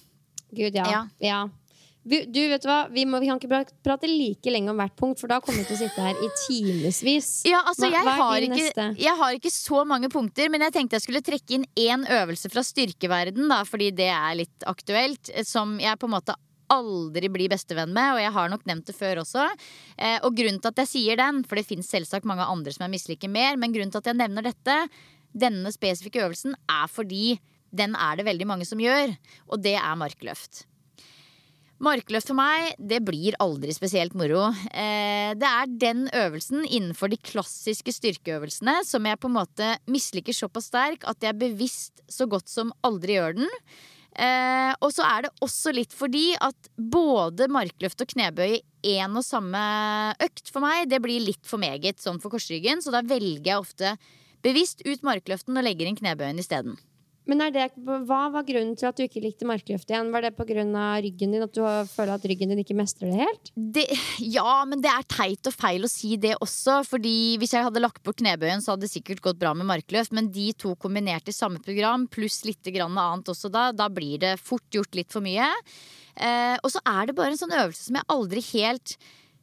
[0.52, 0.88] Gud, ja.
[0.88, 1.02] Ja.
[1.22, 1.42] ja.
[2.02, 2.88] Vi, du, vet hva?
[2.90, 5.68] Vi, må, vi kan ikke prate like lenge om hvert punkt, for da kommer vi
[5.68, 7.28] til å sitte her i timevis.
[7.46, 10.74] Ja, altså Hva- jeg, hva har ikke, jeg har ikke så mange punkter, men jeg
[10.74, 15.30] tenkte jeg skulle trekke inn én øvelse fra styrkeverden, da, fordi det er litt aktuelt,
[15.30, 16.34] eh, som jeg på en måte
[16.72, 19.46] aldri blir bestevenn med, og jeg har nok nevnt det før også.
[19.98, 22.86] Eh, og grunnen til at jeg sier den, for det finnes selvsagt mange andre som
[22.86, 24.78] jeg misliker mer, men grunnen til at jeg nevner dette,
[25.32, 27.36] denne spesifikke øvelsen, er fordi
[27.72, 29.14] den er det veldig mange som gjør,
[29.52, 30.64] og det er markløft.
[31.82, 34.44] Markløft for meg, det blir aldri spesielt moro.
[34.70, 40.36] Eh, det er den øvelsen innenfor de klassiske styrkeøvelsene som jeg på en måte misliker
[40.36, 43.50] såpass sterk at jeg bevisst så godt som aldri gjør den.
[44.14, 49.18] Eh, og så er det også litt fordi at både markløft og knebøy i én
[49.18, 49.58] og samme
[50.22, 53.58] økt for meg, det blir litt for meget sånn for korsryggen, så da velger jeg
[53.58, 53.96] ofte
[54.46, 56.78] bevisst ut markløften og legger inn knebøyen isteden.
[57.30, 60.10] Men det, hva var grunnen til at du ikke likte markløft igjen?
[60.10, 60.64] Var det pga.
[61.04, 61.44] ryggen din?
[61.44, 63.52] At du føler at ryggen din ikke mestrer det helt?
[63.54, 63.86] Det,
[64.18, 66.80] ja, men det er teit og feil å si det også.
[66.88, 70.14] Fordi hvis jeg hadde lagt bort knebøyen, så hadde det sikkert gått bra med markløft.
[70.16, 74.36] Men de to kombinert i samme program, pluss litt annet også da, da blir det
[74.42, 75.46] fort gjort litt for mye.
[76.16, 78.96] Eh, og så er det bare en sånn øvelse som jeg aldri helt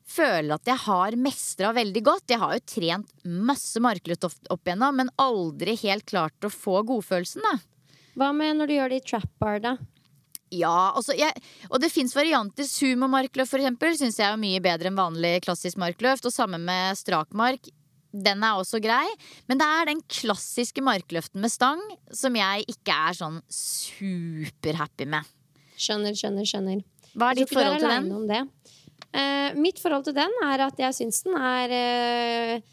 [0.09, 2.25] føler at jeg har mestra veldig godt.
[2.31, 6.81] Jeg har jo trent masse markløft opp, opp igjennom, men aldri helt klart å få
[6.89, 7.55] godfølelsen, da.
[8.19, 9.77] Hva med når du gjør det i trap bar, da?
[10.49, 11.29] Ja, altså jeg,
[11.69, 12.65] og det fins varianter.
[12.65, 16.25] Sumomarkløft for eksempel syns jeg er mye bedre enn vanlig klassisk markløft.
[16.25, 17.69] Og sammen med strakmark.
[18.09, 19.05] Den er også grei.
[19.45, 25.29] Men det er den klassiske markløften med stang som jeg ikke er sånn superhappy med.
[25.79, 26.81] Skjønner, skjønner, skjønner.
[27.13, 28.09] Hva er ditt forhold til den?
[28.17, 28.41] Om det.
[29.09, 32.67] Eh, mitt forhold til den er at jeg syns den er eh,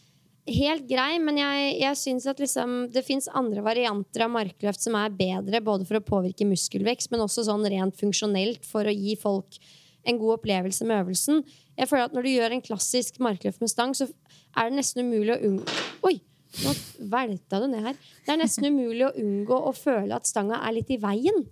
[0.53, 4.99] helt grei, men jeg, jeg syns at liksom, det fins andre varianter av markløft som
[5.01, 9.17] er bedre, både for å påvirke muskelvekst, men også sånn rent funksjonelt for å gi
[9.21, 9.59] folk
[10.07, 11.43] en god opplevelse med øvelsen.
[11.77, 14.07] Jeg føler at Når du gjør en klassisk markløft med stang, så
[14.57, 16.19] er det nesten umulig å unngå Oi!
[16.63, 16.73] Nå
[17.11, 17.97] velta du ned her.
[18.25, 21.43] Det er nesten umulig å unngå å føle at stanga er litt i veien.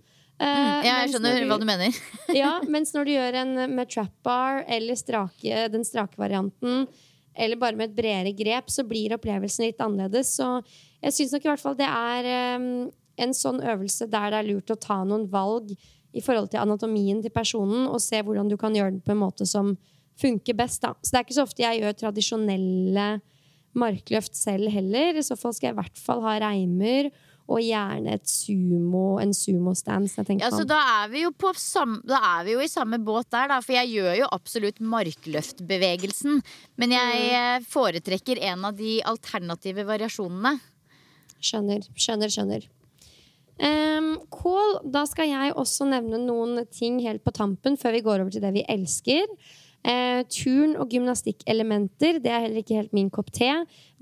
[0.42, 1.99] Eh, Ja, jeg skjønner du, hva du mener.
[2.40, 6.87] ja, mens når du gjør en med trap bar eller strake, den strake varianten,
[7.35, 10.37] eller bare med et bredere grep, så blir opplevelsen litt annerledes.
[10.38, 10.49] Så
[11.03, 12.68] jeg syns nok i hvert fall det er um,
[13.20, 15.73] en sånn øvelse der det er lurt å ta noen valg
[16.14, 19.23] i forhold til anatomien til personen, og se hvordan du kan gjøre den på en
[19.25, 19.73] måte som
[20.20, 20.85] funker best.
[20.85, 20.92] Da.
[21.03, 23.07] Så det er ikke så ofte jeg gjør tradisjonelle
[23.75, 25.18] markløft selv heller.
[25.18, 27.11] I så fall skal jeg i hvert fall ha reimer
[27.44, 30.24] og gjerne et sumo, en sumostance.
[30.40, 33.28] Ja, så da er, vi jo på sam, da er vi jo i samme båt
[33.35, 33.59] der, da.
[33.64, 36.40] For jeg gjør jo absolutt markløftbevegelsen.
[36.80, 37.33] Men jeg mm.
[37.35, 40.57] Eh, foretrekker en av de alternative variasjonene.
[41.44, 42.64] Skjønner, skjønner, skjønner.
[43.54, 48.24] Um, Kål, da skal jeg også nevne noen ting helt på tampen før vi går
[48.24, 49.28] over til det vi elsker.
[49.85, 53.52] Uh, turn- og gymnastikkelementer det er heller ikke helt min kopp te.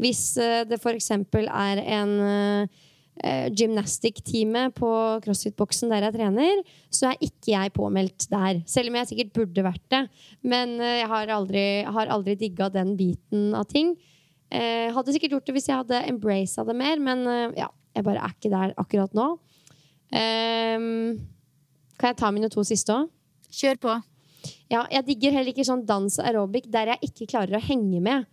[0.01, 1.11] Hvis uh, det f.eks.
[1.19, 2.82] er en uh,
[3.21, 4.91] eh, gymnastikktime på
[5.25, 8.63] CrossFit-boksen der jeg trener, så er ikke jeg påmeldt der.
[8.71, 10.03] Selv om jeg sikkert burde vært det.
[10.47, 11.67] Men eh, jeg har aldri,
[11.99, 13.95] har aldri digga den biten av ting.
[14.53, 18.07] Eh, hadde sikkert gjort det hvis jeg hadde embraced det mer, men eh, ja, jeg
[18.07, 19.29] bare er ikke der akkurat nå.
[20.13, 20.89] Eh,
[22.01, 23.13] kan jeg ta mine to siste òg?
[23.53, 23.95] Kjør på.
[24.73, 28.25] Ja, jeg digger heller ikke sånn dans aerobic der jeg ikke klarer å henge med.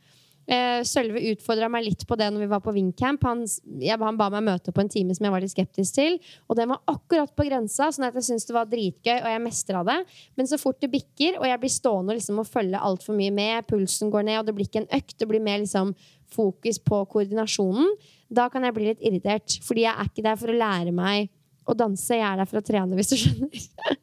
[0.50, 3.22] Uh, Sølve utfordra meg litt på det når vi var på Wingcamp.
[3.28, 6.18] Han, han, ba meg møte på en time som jeg var litt skeptisk til.
[6.50, 9.44] Og den var akkurat på grensa, sånn at jeg syntes det var dritgøy, og jeg
[9.46, 10.00] mestra det.
[10.40, 13.68] Men så fort det bikker, og jeg blir stående liksom, må følge altfor mye med,
[13.70, 15.94] pulsen går ned, og det blir ikke en økt, det blir mer liksom,
[16.34, 17.94] fokus på koordinasjonen,
[18.30, 19.60] da kan jeg bli litt irritert.
[19.66, 21.30] Fordi jeg er ikke der for å lære meg
[21.70, 23.66] å danse, jeg er der for å trene, hvis du skjønner.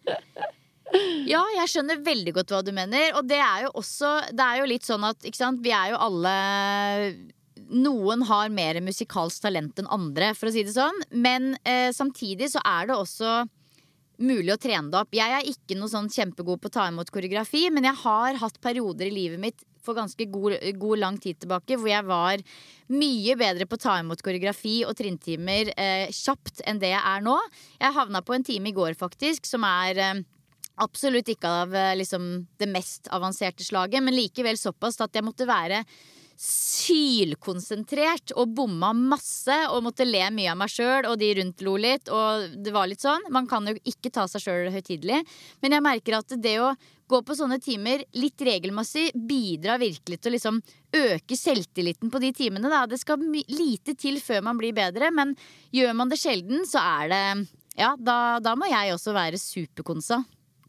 [1.27, 3.13] Ja, jeg skjønner veldig godt hva du mener.
[3.19, 6.03] Og det er jo også Det er jo litt sånn at sant, vi er jo
[6.09, 6.37] alle
[7.67, 11.01] noen har mer musikalsk talent enn andre, for å si det sånn.
[11.11, 13.41] Men eh, samtidig så er det også
[14.23, 15.17] mulig å trene det opp.
[15.17, 18.61] Jeg er ikke noe sånn kjempegod på å ta imot koreografi, men jeg har hatt
[18.65, 22.43] perioder i livet mitt for ganske god, god lang tid tilbake hvor jeg var
[22.91, 27.27] mye bedre på å ta imot koreografi og trinntimer eh, kjapt enn det jeg er
[27.27, 27.37] nå.
[27.79, 30.25] Jeg havna på en time i går, faktisk, som er eh,
[30.85, 35.49] Absolutt ikke av eh, liksom, det mest avanserte slaget, men likevel såpass at jeg måtte
[35.49, 35.85] være
[36.37, 41.77] sylkonsentrert og bomma masse og måtte le mye av meg sjøl, og de rundt lo
[41.81, 43.25] litt, og det var litt sånn.
[43.33, 45.23] Man kan jo ikke ta seg sjøl høytidelig,
[45.65, 46.75] men jeg merker at det å
[47.09, 50.61] gå på sånne timer litt regelmessig bidrar virkelig til å liksom
[50.97, 52.69] øke selvtilliten på de timene.
[52.73, 52.85] Da.
[52.91, 55.37] Det skal lite til før man blir bedre, men
[55.75, 57.25] gjør man det sjelden, så er det
[57.77, 60.23] Ja, da, da må jeg også være superkonsa.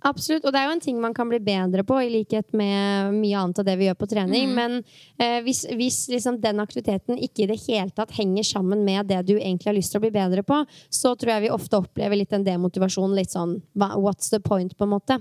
[0.07, 3.15] Absolutt, og det er jo en ting man kan bli bedre på, i likhet med
[3.17, 4.51] mye annet av det vi gjør på trening.
[4.51, 4.55] Mm.
[4.55, 4.77] Men
[5.19, 9.19] eh, hvis, hvis liksom den aktiviteten ikke i det hele tatt henger sammen med det
[9.27, 10.61] du egentlig har lyst til å bli bedre på,
[10.93, 14.85] så tror jeg vi ofte opplever litt den demotivasjonen, Litt sånn what's the point, på
[14.85, 15.17] en måte.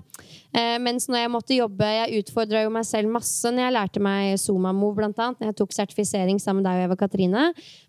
[0.53, 4.03] Eh, mens når jeg måtte jobbe Jeg utfordra jo meg selv masse når jeg lærte
[4.05, 5.41] meg Zuma-move, blant annet.
[5.41, 7.45] Når jeg tok sertifisering sammen med deg og Eva Katrine.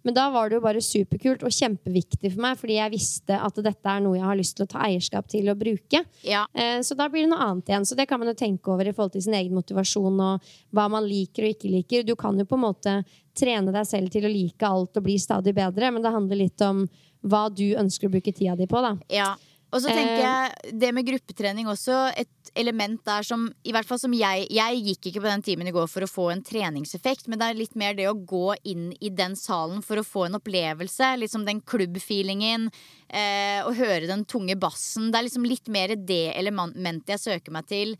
[0.07, 3.61] Men da var det jo bare superkult og kjempeviktig for meg, fordi jeg visste at
[3.63, 6.03] dette er noe jeg har lyst til å ta eierskap til og bruke.
[6.27, 6.45] Ja.
[6.55, 7.85] Eh, så da blir det noe annet igjen.
[7.85, 10.87] Så det kan man jo tenke over i forhold til sin egen motivasjon og hva
[10.91, 12.07] man liker og ikke liker.
[12.07, 12.95] Du kan jo på en måte
[13.37, 16.63] trene deg selv til å like alt og bli stadig bedre, men det handler litt
[16.65, 16.85] om
[17.27, 18.95] hva du ønsker å bruke tida di på, da.
[19.11, 19.33] Ja.
[19.67, 20.23] Og så tenker eh.
[20.23, 21.95] jeg det med gruppetrening også.
[22.15, 25.67] Et element der som i hvert fall som jeg Jeg gikk ikke på den timen
[25.67, 28.55] i går for å få en treningseffekt, men det er litt mer det å gå
[28.71, 31.11] inn i den salen for å få en opplevelse.
[31.19, 32.69] Liksom den klubbfeelingen.
[33.07, 35.11] Eh, og høre den tunge bassen.
[35.11, 37.95] Det er liksom litt mer det elementet jeg søker meg til.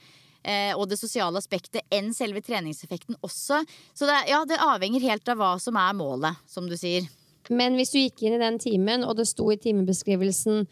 [0.48, 3.60] Eh, og det sosiale aspektet enn selve treningseffekten også.
[3.92, 7.08] Så det, ja, det avhenger helt av hva som er målet, som du sier.
[7.52, 10.66] Men hvis du gikk inn i den timen, og det sto i timebeskrivelsen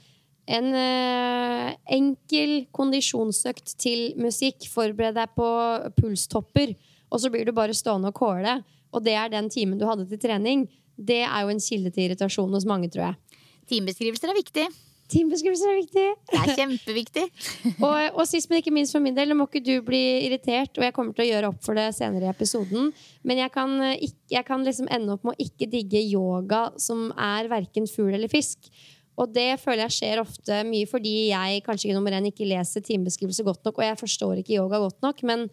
[0.46, 4.68] en uh, enkel kondisjonsøkt til musikk.
[4.72, 5.50] Forbered deg på
[5.98, 6.76] pulstopper.
[7.10, 8.60] Og så blir du bare stående og kåle.
[8.96, 10.68] Og det er den timen du hadde til trening.
[10.96, 13.40] Det er jo en kilde til irritasjon hos mange, tror jeg.
[13.72, 14.68] Timebeskrivelser er viktig.
[15.12, 16.06] Timebeskrivelser er viktig.
[16.32, 17.26] Det er kjempeviktig.
[17.86, 20.74] og, og, sist, men ikke minst for min del, nå må ikke du bli irritert,
[20.80, 22.90] og jeg kommer til å gjøre opp for det senere i episoden,
[23.22, 26.64] men jeg kan, eh, ikke, jeg kan liksom ende opp med å ikke digge yoga
[26.82, 28.72] som er verken fugl eller fisk.
[29.16, 32.84] Og det føler jeg skjer ofte mye fordi jeg kanskje ikke nummer én ikke leser
[32.84, 35.24] timebeskrivelse godt nok, og jeg forstår ikke yoga godt nok.
[35.24, 35.48] Men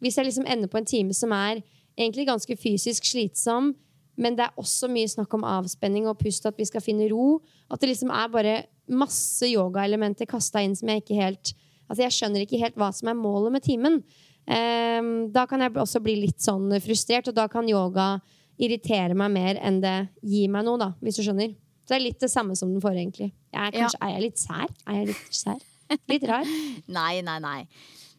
[0.00, 1.60] hvis jeg liksom ender på en time som er
[1.96, 3.74] egentlig ganske fysisk slitsom,
[4.16, 7.42] men det er også mye snakk om avspenning og pust, at vi skal finne ro,
[7.68, 8.56] at det liksom er bare
[8.88, 11.56] masse yogaelementer kasta inn som jeg ikke helt
[11.86, 14.00] Altså jeg skjønner ikke helt hva som er målet med timen.
[14.46, 18.16] Um, da kan jeg også bli litt sånn frustrert, og da kan yoga
[18.58, 21.54] irritere meg mer enn det gir meg noe, da, hvis du skjønner.
[21.86, 23.28] Så det er litt det samme som den forrige, egentlig.
[23.54, 24.06] Jeg er, kanskje, ja.
[24.08, 24.72] er jeg litt sær?
[24.86, 25.60] Er jeg litt sær?
[26.10, 26.50] Litt rar?
[26.98, 27.60] nei, nei, nei.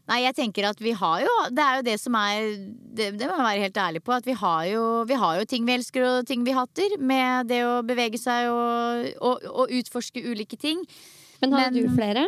[0.07, 2.45] Nei, jeg tenker at vi har jo Det er jo det som er
[2.95, 4.15] Det, det må jeg være helt ærlig på.
[4.15, 6.95] At vi har, jo, vi har, jo, ting vi elsker og ting vi hater.
[6.99, 10.85] Med det å bevege seg og, og, og utforske ulike ting.
[11.43, 12.23] Men har Men, du flere?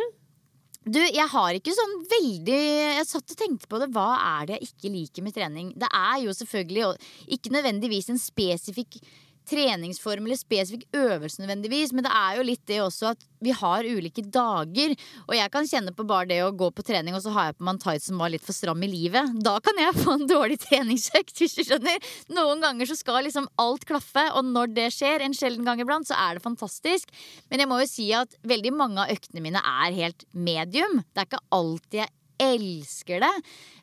[0.80, 3.90] Du, jeg har ikke sånn veldig Jeg satt og tenkte på det.
[3.96, 5.72] Hva er det jeg ikke liker med trening?
[5.80, 6.92] Det er jo selvfølgelig
[7.36, 9.00] ikke nødvendigvis en spesifikk
[9.48, 13.86] treningsform eller spesifikk øvelse nødvendigvis, men det er jo litt det også at vi har
[13.88, 14.94] ulike dager.
[15.26, 17.58] Og jeg kan kjenne på bare det å gå på trening, og så har jeg
[17.58, 19.34] på meg en tights som var litt for stram i livet.
[19.40, 22.12] Da kan jeg få en dårlig treningsøkt, hvis du skjønner.
[22.36, 26.08] Noen ganger så skal liksom alt klaffe, og når det skjer, en sjelden gang iblant,
[26.08, 27.10] så er det fantastisk.
[27.50, 31.00] Men jeg må jo si at veldig mange av øktene mine er helt medium.
[31.10, 33.32] Det er ikke alltid jeg elsker det.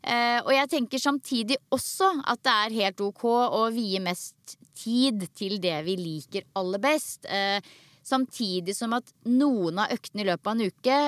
[0.01, 5.27] Eh, og jeg tenker samtidig også at det er helt ok å vie mest tid
[5.37, 7.25] til det vi liker aller best.
[7.25, 7.59] Eh,
[8.07, 10.99] samtidig som at noen av øktene i løpet av en uke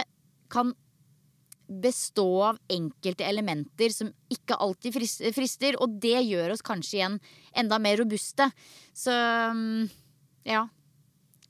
[0.49, 0.73] kan
[1.69, 4.95] bestå av enkelte elementer som ikke alltid
[5.35, 7.19] frister, og det gjør oss kanskje igjen
[7.61, 8.49] enda mer robuste.
[8.97, 9.85] Så mm,
[10.49, 10.65] ja.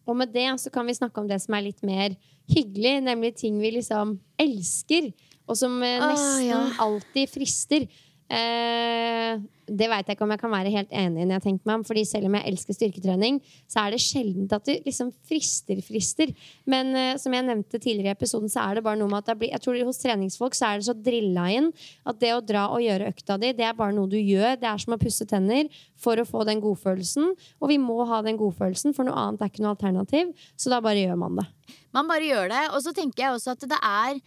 [0.10, 2.18] Og med det så kan vi snakke om det som er litt mer
[2.50, 5.12] hyggelig, nemlig ting vi liksom elsker
[5.50, 6.62] og som eh, nesten ah, ja.
[6.86, 7.89] alltid frister.
[8.30, 9.39] Eh,
[9.70, 11.26] det veit jeg ikke om jeg kan være helt enig i.
[11.26, 13.39] når jeg tenker meg om Fordi Selv om jeg elsker styrketrening,
[13.70, 16.34] så er det sjelden at det liksom frister, frister.
[16.70, 19.38] Men eh, som jeg nevnte tidligere i episoden, så er det bare noe med at
[19.38, 21.72] blir, jeg tror hos treningsfolk så er det så drilla inn
[22.06, 24.58] at det å dra og gjøre økta di, det er bare noe du gjør.
[24.62, 27.34] Det er som å pusse tenner for å få den godfølelsen.
[27.62, 30.36] Og vi må ha den godfølelsen, for noe annet er ikke noe alternativ.
[30.54, 31.50] Så da bare gjør man det.
[31.97, 32.66] Man bare gjør det.
[32.76, 34.22] Og så tenker jeg også at det er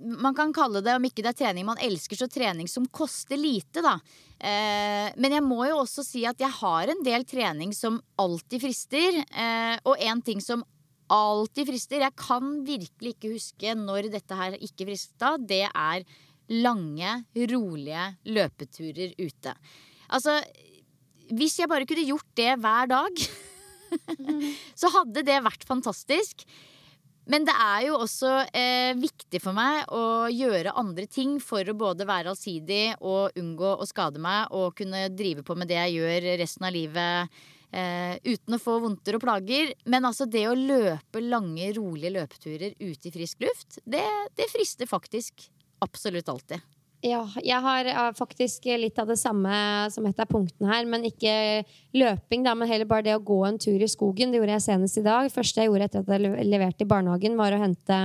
[0.00, 3.38] man kan kalle det, om ikke det er trening man elsker, så trening som koster
[3.38, 3.96] lite, da.
[4.42, 8.64] Eh, men jeg må jo også si at jeg har en del trening som alltid
[8.64, 9.20] frister.
[9.22, 10.64] Eh, og en ting som
[11.12, 15.36] alltid frister Jeg kan virkelig ikke huske når dette her ikke frista.
[15.38, 16.04] Det er
[16.52, 17.14] lange,
[17.52, 19.54] rolige løpeturer ute.
[20.12, 20.40] Altså,
[21.32, 23.24] hvis jeg bare kunne gjort det hver dag,
[24.80, 26.44] så hadde det vært fantastisk.
[27.30, 31.76] Men det er jo også eh, viktig for meg å gjøre andre ting for å
[31.78, 36.00] både være allsidig og unngå å skade meg og kunne drive på med det jeg
[36.00, 37.38] gjør resten av livet
[37.70, 39.70] eh, uten å få vondter og plager.
[39.86, 44.04] Men altså det å løpe lange, rolige løpeturer ute i frisk luft, det,
[44.34, 45.46] det frister faktisk
[45.82, 46.62] absolutt alltid.
[47.02, 49.50] Ja, jeg har faktisk litt av det samme
[49.90, 50.84] som et av punktene her.
[50.86, 51.32] Men ikke
[51.98, 54.30] løping, da, men heller bare det å gå en tur i skogen.
[54.30, 55.30] Det gjorde jeg senest i dag.
[55.34, 57.98] første jeg gjorde etter at jeg leverte i barnehagen, var å hente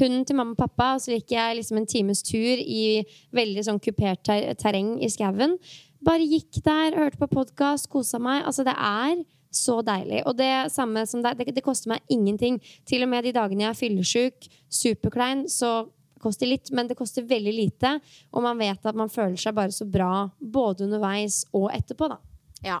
[0.00, 0.94] hunden til mamma og pappa.
[0.96, 3.04] Og så gikk jeg liksom en times tur i
[3.36, 5.58] veldig sånn kupert ter terreng i skauen.
[6.00, 8.40] Bare gikk der, hørte på podkast, kosa meg.
[8.48, 9.20] Altså, det er
[9.52, 10.24] så deilig.
[10.24, 12.56] Og det samme som deg, det, det koster meg ingenting.
[12.88, 15.90] Til og med de dagene jeg er fyllesyk, superklein, så
[16.22, 17.96] koster litt, men det koster veldig lite.
[18.34, 22.20] Og man vet at man føler seg bare så bra både underveis og etterpå, da.
[22.64, 22.80] Ja.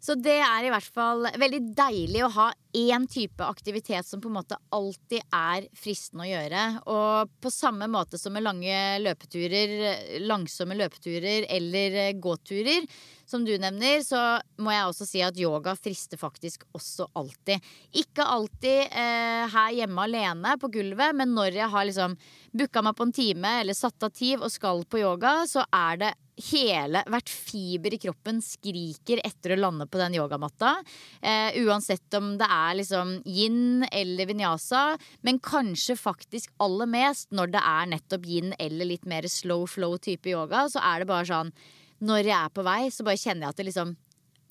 [0.00, 4.30] Så det er i hvert fall veldig deilig å ha én type aktivitet som på
[4.30, 6.64] en måte alltid er fristende å gjøre.
[6.94, 12.86] Og på samme måte som med lange løpeturer, langsomme løpeturer eller gåturer,
[13.28, 17.66] som du nevner, så må jeg også si at yoga frister faktisk også alltid.
[17.98, 22.16] Ikke alltid eh, her hjemme alene på gulvet, men når jeg har liksom
[22.56, 26.00] booka meg på en time eller satt av tid og skal på yoga, så er
[26.06, 26.14] det
[26.50, 30.76] hele, hvert fiber i kroppen skriker etter å lande på den yogamatta.
[31.20, 34.82] Eh, uansett om det er liksom yin eller vinyasa,
[35.26, 39.98] men kanskje faktisk aller mest når det er nettopp yin eller litt mer slow flow
[39.98, 41.52] type yoga, så er det bare sånn
[41.98, 43.96] Når jeg er på vei, så bare kjenner jeg at det liksom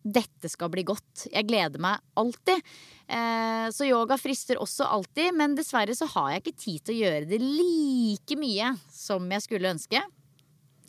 [0.07, 1.27] dette skal bli godt.
[1.31, 2.63] Jeg gleder meg alltid.
[3.07, 6.99] Eh, så yoga frister også alltid, men dessverre så har jeg ikke tid til å
[7.01, 10.03] gjøre det like mye som jeg skulle ønske.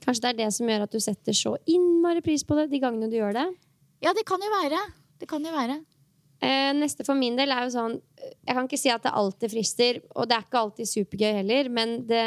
[0.04, 2.80] Kanskje det er det som gjør at du setter så innmari pris på det de
[2.82, 3.46] gangene du gjør det?
[4.04, 4.80] Ja, det kan jo være.
[5.18, 5.80] Det kan jo være.
[6.38, 7.96] Eh, neste for min del er jo sånn
[8.46, 11.70] Jeg kan ikke si at det alltid frister, og det er ikke alltid supergøy heller,
[11.74, 12.22] men det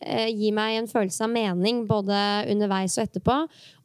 [0.00, 2.18] eh, gir meg en følelse av mening både
[2.52, 3.36] underveis og etterpå.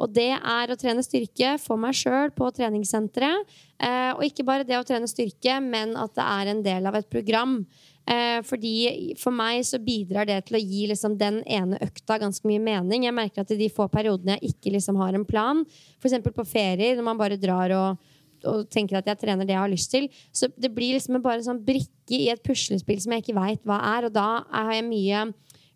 [0.04, 3.48] Og det er å trene styrke for meg sjøl på treningssenteret.
[3.80, 7.00] Eh, og ikke bare det å trene styrke, men at det er en del av
[7.00, 7.62] et program.
[8.12, 12.48] Eh, fordi For meg så bidrar det til å gi liksom, den ene økta ganske
[12.50, 13.06] mye mening.
[13.08, 15.62] Jeg merker at i de få periodene jeg ikke liksom, har en plan,
[16.02, 16.18] f.eks.
[16.26, 18.10] på ferier, når man bare drar og,
[18.44, 21.40] og, tenker at jeg trener det jeg har lyst til, så det blir liksom bare
[21.40, 24.10] en sånn brikke i et puslespill som jeg ikke veit hva er.
[24.10, 25.24] Og da har jeg mye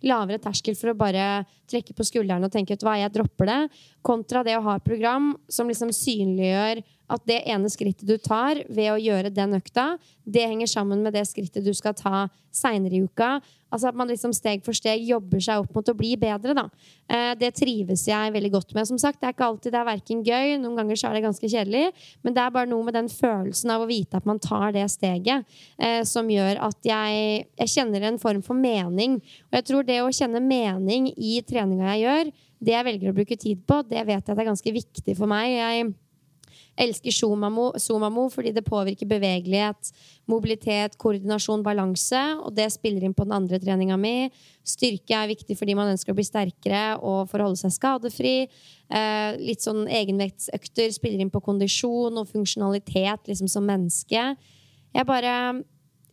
[0.06, 3.62] lavere terskel for å bare trekke på skuldrene og tenke ut hva, jeg dropper det,
[4.06, 8.64] kontra det å ha et program som liksom synliggjør at det ene skrittet du tar
[8.70, 9.96] ved å gjøre den økta,
[10.26, 12.26] det henger sammen med det skrittet du skal ta
[12.56, 13.38] seinere i uka.
[13.74, 16.56] Altså at man liksom steg for steg jobber seg opp mot å bli bedre.
[16.56, 16.64] Da.
[17.12, 18.88] Eh, det trives jeg veldig godt med.
[18.88, 21.26] Som sagt, Det er ikke alltid det er verken gøy, noen ganger så er det
[21.26, 21.92] ganske kjedelig,
[22.24, 24.86] men det er bare noe med den følelsen av å vite at man tar det
[24.94, 25.46] steget,
[25.78, 29.20] eh, som gjør at jeg, jeg kjenner en form for mening.
[29.52, 32.34] Og jeg tror det å kjenne mening i treninga jeg gjør,
[32.66, 35.30] det jeg velger å bruke tid på, det vet jeg at er ganske viktig for
[35.30, 35.52] meg.
[35.58, 35.94] Jeg
[36.76, 39.92] elsker Zomamo, Zomamo fordi det påvirker bevegelighet,
[40.32, 42.22] mobilitet, koordinasjon, balanse.
[42.44, 44.30] Og det spiller inn på den andre treninga mi.
[44.66, 48.36] Styrke er viktig fordi man ønsker å bli sterkere og for å holde seg skadefri.
[48.90, 54.34] Eh, litt sånn egenvektsøkter spiller inn på kondisjon og funksjonalitet liksom som menneske.
[54.96, 55.64] Jeg bare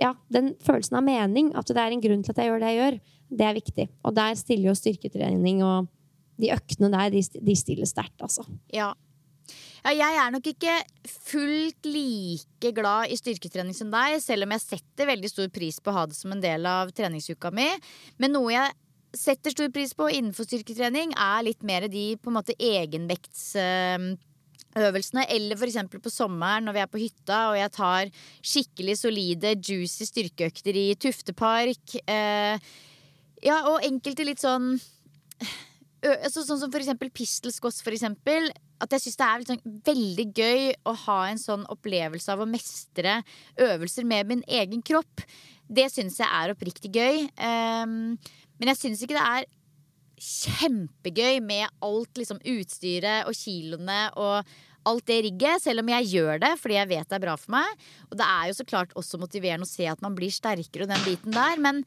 [0.01, 2.71] Ja, den følelsen av mening, at det er en grunn til at jeg gjør det
[2.73, 2.95] jeg gjør,
[3.39, 3.85] det er viktig.
[4.03, 5.87] Og der stiller jo styrketrening og
[6.41, 8.43] de øktene der, de, de stiller sterkt, altså.
[8.73, 8.95] Ja,
[9.91, 10.77] ja, jeg er nok ikke
[11.11, 15.91] fullt like glad i styrketrening som deg, selv om jeg setter veldig stor pris på
[15.91, 17.67] å ha det som en del av treningsuka mi.
[18.23, 18.71] Men noe jeg
[19.19, 25.27] setter stor pris på innenfor styrketrening, er litt mer de på en måte egenvektsøvelsene.
[25.35, 25.99] Eller f.eks.
[25.99, 28.05] på sommeren når vi er på hytta og jeg tar
[28.39, 31.99] skikkelig solide, juicy styrkeøkter i Tuftepark.
[32.07, 32.55] Eh,
[33.43, 34.79] ja, og enkelte litt sånn
[36.03, 38.51] altså, Sånn som for eksempel pistelskoss for eksempel
[38.83, 42.49] at jeg syns det er sånn, veldig gøy å ha en sånn opplevelse av å
[42.51, 43.21] mestre
[43.63, 45.23] øvelser med min egen kropp.
[45.71, 47.29] Det syns jeg er oppriktig gøy.
[47.39, 48.19] Um,
[48.59, 49.47] men jeg syns ikke det er
[50.23, 54.53] kjempegøy med alt liksom, utstyret og kiloene og
[54.89, 57.55] alt det rigget, selv om jeg gjør det fordi jeg vet det er bra for
[57.55, 57.87] meg.
[58.11, 60.93] Og det er jo så klart også motiverende å se at man blir sterkere og
[60.93, 61.85] den biten der, men,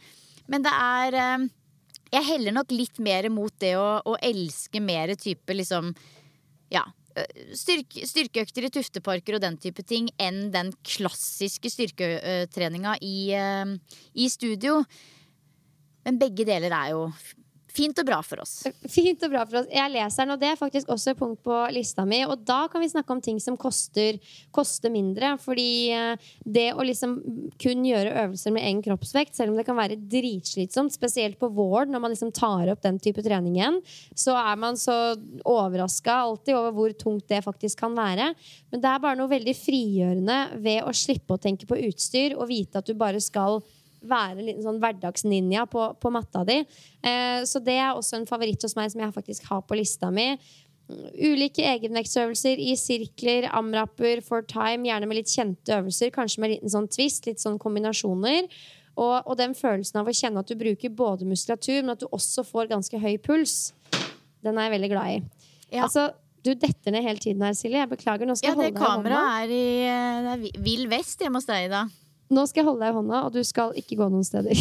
[0.52, 1.50] men det er um,
[2.14, 5.94] Jeg heller nok litt mer mot det å, å elske mer type liksom
[6.74, 6.84] ja,
[7.56, 13.18] styrke, styrkeøkter i tufteparker og den type ting enn den klassiske styrketreninga i,
[14.14, 14.82] i studio.
[16.06, 17.08] Men begge deler er jo
[17.76, 18.54] Fint og bra for oss.
[18.96, 19.70] Fint og bra for oss.
[19.74, 22.22] Jeg leser den, og det er faktisk også et punkt på lista mi.
[22.28, 24.20] Og da kan vi snakke om ting som koster,
[24.56, 25.34] koster mindre.
[25.42, 27.18] Fordi eh, det å liksom
[27.62, 31.92] kun gjøre øvelser med egen kroppsvekt, selv om det kan være dritslitsomt, spesielt på våren
[31.92, 33.82] når man liksom tar opp den type trening igjen,
[34.16, 34.96] så er man så
[35.44, 38.32] overraska alltid over hvor tungt det faktisk kan være.
[38.72, 42.50] Men det er bare noe veldig frigjørende ved å slippe å tenke på utstyr og
[42.52, 43.62] vite at du bare skal
[44.10, 46.62] være en liten sånn hverdagsninja på, på matta di.
[47.06, 50.12] Eh, så det er også en favoritt hos meg som jeg faktisk har på lista
[50.14, 50.34] mi.
[50.86, 56.14] Ulike egenvektsøvelser i sirkler, amrapper, for time, gjerne med litt kjente øvelser.
[56.14, 58.52] Kanskje med en liten sånn twist, litt sånn kombinasjoner.
[58.96, 62.08] Og, og, den følelsen av å kjenne at du bruker både muskulatur, men at du
[62.16, 63.74] også får ganske høy puls,
[64.46, 65.50] den er jeg veldig glad i.
[65.74, 65.88] Ja.
[65.88, 66.08] Altså,
[66.46, 67.82] du detter ned hele tiden her, Silje.
[67.82, 68.30] Jeg beklager.
[68.30, 69.10] Nå skal ja, jeg holde deg i hånda.
[69.10, 71.88] Ja, det kameraet er i det er vill vest hjemme hos deg, da.
[72.36, 74.56] Nå skal jeg holde deg i hånda, og du skal ikke gå noen steder.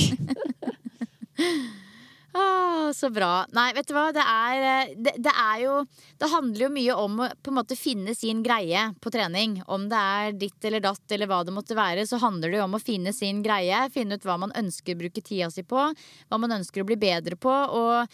[2.39, 3.33] ah, så bra.
[3.57, 4.05] Nei, vet du hva.
[4.15, 5.81] Det er, eh, det, det er, jo
[6.21, 9.59] Det handler jo mye om å på en måte finne sin greie på trening.
[9.67, 12.69] Om det er ditt eller datt eller hva det måtte være, så handler det jo
[12.69, 13.85] om å finne sin greie.
[13.95, 15.89] Finne ut hva man ønsker å bruke tida si på.
[16.31, 17.51] Hva man ønsker å bli bedre på.
[17.51, 18.07] Og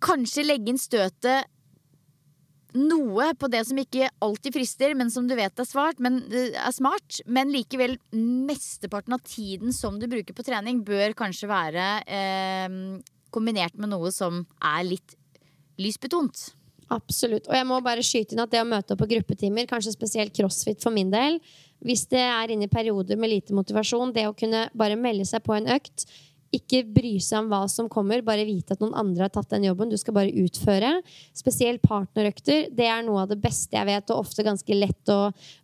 [0.00, 1.50] kanskje legge inn støtet
[2.76, 6.54] noe på det som ikke alltid frister, men som du vet er, svart, men, eh,
[6.54, 7.20] er smart.
[7.26, 12.78] Men likevel, mesteparten av tiden som du bruker på trening, bør kanskje være eh,
[13.30, 15.16] kombinert med noe som er litt
[15.80, 16.50] lysbetont.
[16.90, 17.46] Absolutt.
[17.46, 20.34] Og jeg må bare skyte inn at det å møte opp på gruppetimer, kanskje spesielt
[20.34, 21.38] crossfit for min del,
[21.86, 25.44] hvis det er inne i perioder med lite motivasjon, det å kunne bare melde seg
[25.46, 26.04] på en økt
[26.54, 29.68] ikke bry seg om hva som kommer, bare vite at noen andre har tatt den
[29.68, 29.90] jobben.
[29.90, 30.92] Du skal bare utføre.
[31.36, 32.68] Spesielt partnerøkter.
[32.74, 35.20] Det er noe av det beste jeg vet, og ofte ganske lett å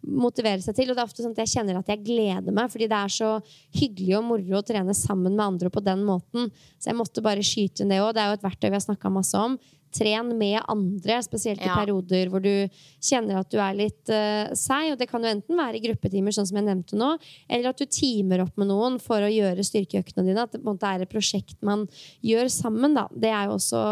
[0.07, 0.91] motivere seg til.
[0.91, 3.17] Og det er ofte sånn at jeg kjenner at jeg gleder meg, fordi det er
[3.17, 3.33] så
[3.77, 6.53] hyggelig og moro å trene sammen med andre på den måten.
[6.79, 8.13] Så jeg måtte bare skyte inn det òg.
[8.15, 9.59] Det er jo et verktøy vi har snakka masse om
[9.95, 11.77] tren med andre, spesielt i ja.
[11.79, 12.69] perioder hvor du
[13.03, 14.93] kjenner at du er litt uh, seig.
[14.93, 17.13] Og det kan jo enten være i gruppetimer, sånn som jeg nevnte nå,
[17.49, 20.47] eller at du teamer opp med noen for å gjøre styrkeøktene dine.
[20.47, 21.87] At det på en måte er et prosjekt man
[22.25, 22.97] gjør sammen.
[22.99, 23.07] Da.
[23.15, 23.85] Det er jo også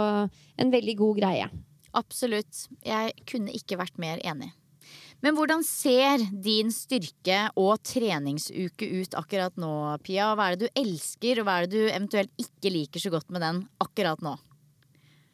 [0.61, 1.49] en veldig god greie.
[1.95, 2.66] Absolutt.
[2.84, 4.51] Jeg kunne ikke vært mer enig.
[5.24, 9.70] Men hvordan ser din styrke- og treningsuke ut akkurat nå,
[10.05, 10.34] Pia?
[10.36, 13.32] Hva er det du elsker, og hva er det du eventuelt ikke liker så godt
[13.32, 14.34] med den akkurat nå?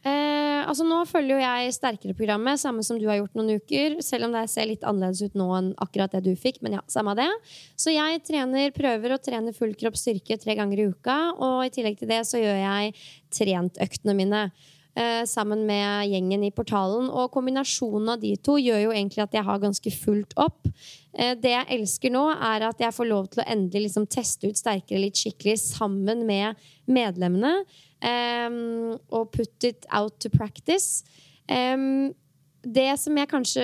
[0.00, 3.98] Eh, altså Nå følger jo jeg Sterkere-programmet, samme som du har gjort noen uker.
[4.04, 6.62] Selv om det ser litt annerledes ut nå enn akkurat det du fikk.
[6.64, 7.28] Men ja, samme det.
[7.76, 11.18] Så jeg trener, prøver å trene full kropp styrke tre ganger i uka.
[11.36, 12.94] Og i tillegg til det så gjør jeg
[13.36, 14.50] trentøktene mine.
[14.96, 17.10] eh, sammen med gjengen i portalen.
[17.10, 20.66] Og kombinasjonen av de to gjør jo egentlig at jeg har ganske fullt opp.
[21.14, 24.50] Eh, det jeg elsker nå, er at jeg får lov til å endelig liksom teste
[24.50, 26.58] ut sterkere litt skikkelig sammen med
[26.90, 27.60] medlemmene.
[28.00, 31.04] Um, og put it out to practice.
[31.48, 32.14] Um,
[32.60, 33.62] det som jeg kanskje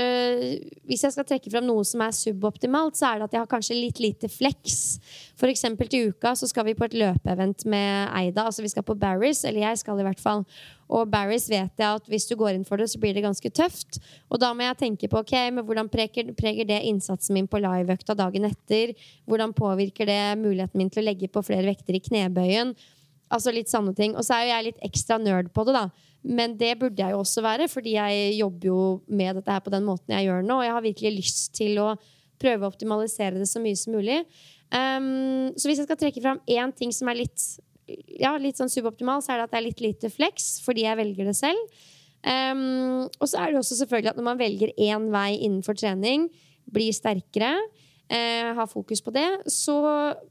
[0.88, 3.50] Hvis jeg skal trekke fram noe som er suboptimalt, så er det at jeg har
[3.50, 4.96] kanskje litt lite flex.
[5.36, 8.46] For eksempel til uka så skal vi på et løpeevent med Eida.
[8.46, 10.46] Altså vi skal på Barris, eller jeg skal i hvert fall.
[10.88, 13.50] Og Barris vet jeg at hvis du går inn for det, så blir det ganske
[13.52, 14.00] tøft.
[14.30, 17.60] Og da må jeg tenke på ok, men hvordan preger, preger det innsatsen min på
[17.60, 18.94] liveøkta dagen etter?
[19.28, 22.76] Hvordan påvirker det muligheten min til å legge på flere vekter i knebøyen?
[23.32, 24.14] Altså litt sanne ting.
[24.14, 25.88] Og så er jo jeg litt ekstra nerd på det, da.
[26.26, 29.72] Men det burde jeg jo også være, fordi jeg jobber jo med dette her på
[29.74, 30.60] den måten jeg gjør nå.
[30.60, 31.92] Og jeg har virkelig lyst til å
[32.42, 34.20] prøve å optimalisere det så mye som mulig.
[34.74, 37.44] Um, så hvis jeg skal trekke fram én ting som er litt,
[38.18, 40.98] ja, litt sånn suboptimal, så er det at det er litt lite flex, fordi jeg
[40.98, 41.78] velger det selv.
[42.26, 46.26] Um, og så er det også selvfølgelig at når man velger én vei innenfor trening,
[46.66, 47.52] blir sterkere,
[48.10, 49.78] uh, har fokus på det, så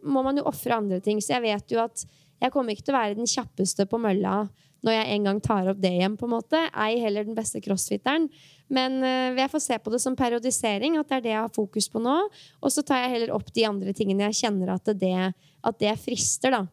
[0.03, 1.23] må man jo ofre andre ting.
[1.23, 2.03] Så jeg vet jo at
[2.43, 4.45] jeg kommer ikke til å være den kjappeste på mølla
[4.86, 6.15] når jeg en gang tar opp det igjen.
[6.17, 6.59] på en måte.
[6.77, 8.27] Ei heller den beste crossfitteren.
[8.69, 11.53] Men uh, jeg får se på det som periodisering, at det er det jeg har
[11.55, 12.15] fokus på nå.
[12.61, 15.31] Og så tar jeg heller opp de andre tingene jeg kjenner at det,
[15.65, 16.53] at det frister.
[16.53, 16.65] da.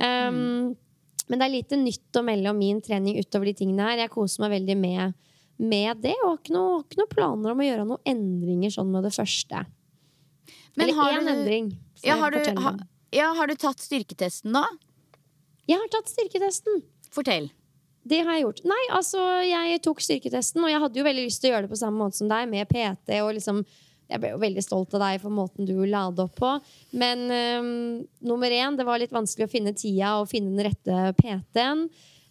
[0.00, 0.76] Um, mm.
[1.28, 4.04] Men det er lite nytt å melde om min trening utover de tingene her.
[4.06, 5.16] Jeg koser meg veldig med,
[5.60, 8.94] med det, og har ikke, noe, ikke noen planer om å gjøre noen endringer sånn
[8.94, 9.64] med det første.
[10.78, 11.72] Men Eller én endring.
[12.06, 12.72] Ja har, du, ha,
[13.12, 14.64] ja, har du tatt styrketesten da?
[15.68, 16.80] Jeg har tatt styrketesten.
[17.12, 17.50] Fortell.
[18.08, 18.62] Det har jeg gjort.
[18.68, 21.74] Nei, altså, jeg tok styrketesten, og jeg hadde jo veldig lyst til å gjøre det
[21.74, 23.20] på samme måte som deg, med PT.
[23.20, 23.62] og liksom
[24.08, 26.52] jeg ble jo veldig stolt av deg for måten du la det opp på.
[26.96, 27.72] Men um,
[28.24, 31.84] nummer én, det var litt vanskelig å finne tida og finne den rette PT-en.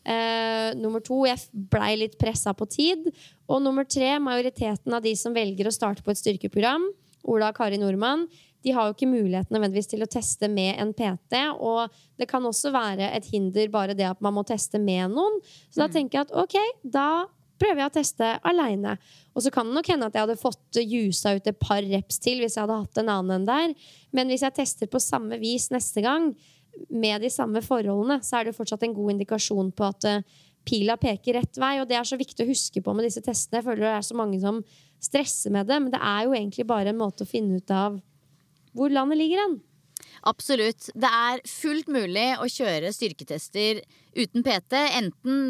[0.07, 3.05] Uh, nummer to, jeg blei litt pressa på tid.
[3.45, 6.89] Og nummer tre, majoriteten av de som velger å starte på et styrkeprogram,
[7.27, 8.25] Ola og Kari Nordmann,
[8.65, 11.39] de har jo ikke mulighet nødvendigvis til å teste med en PT.
[11.61, 15.39] Og det kan også være et hinder bare det at man må teste med noen.
[15.69, 15.95] Så da mm.
[15.95, 17.07] tenker jeg at ok, da
[17.57, 18.97] prøver jeg å teste aleine.
[19.37, 22.21] Og så kan det nok hende at jeg hadde fått jusa ut et par reps
[22.23, 23.89] til hvis jeg hadde hatt en annen enn der.
[24.13, 26.31] Men hvis jeg tester på samme vis neste gang,
[26.89, 30.97] med de samme forholdene, så er det fortsatt en god indikasjon på at uh, pila
[30.99, 31.77] peker rett vei.
[31.81, 33.61] Og det er så viktig å huske på med disse testene.
[33.61, 34.61] Jeg føler det er så mange som
[35.03, 37.99] stresser med det, men det er jo egentlig bare en måte å finne ut av
[38.75, 39.57] hvor landet ligger hen.
[40.27, 40.89] Absolutt.
[40.95, 43.81] Det er fullt mulig å kjøre styrketester
[44.17, 44.79] uten PT.
[44.97, 45.41] Enten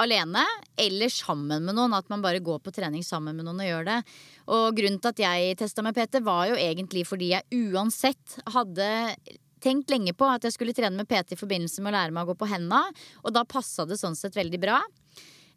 [0.00, 0.44] alene
[0.80, 1.94] eller sammen med noen.
[1.96, 4.00] At man bare går på trening sammen med noen og gjør det.
[4.48, 8.88] Og grunnen til at jeg testa med PT, var jo egentlig fordi jeg uansett hadde
[9.62, 12.26] tenkt lenge på at jeg skulle trene med PT i forbindelse med å lære meg
[12.26, 12.82] å gå på henda.
[13.22, 14.80] Og da passa det sånn sett veldig bra.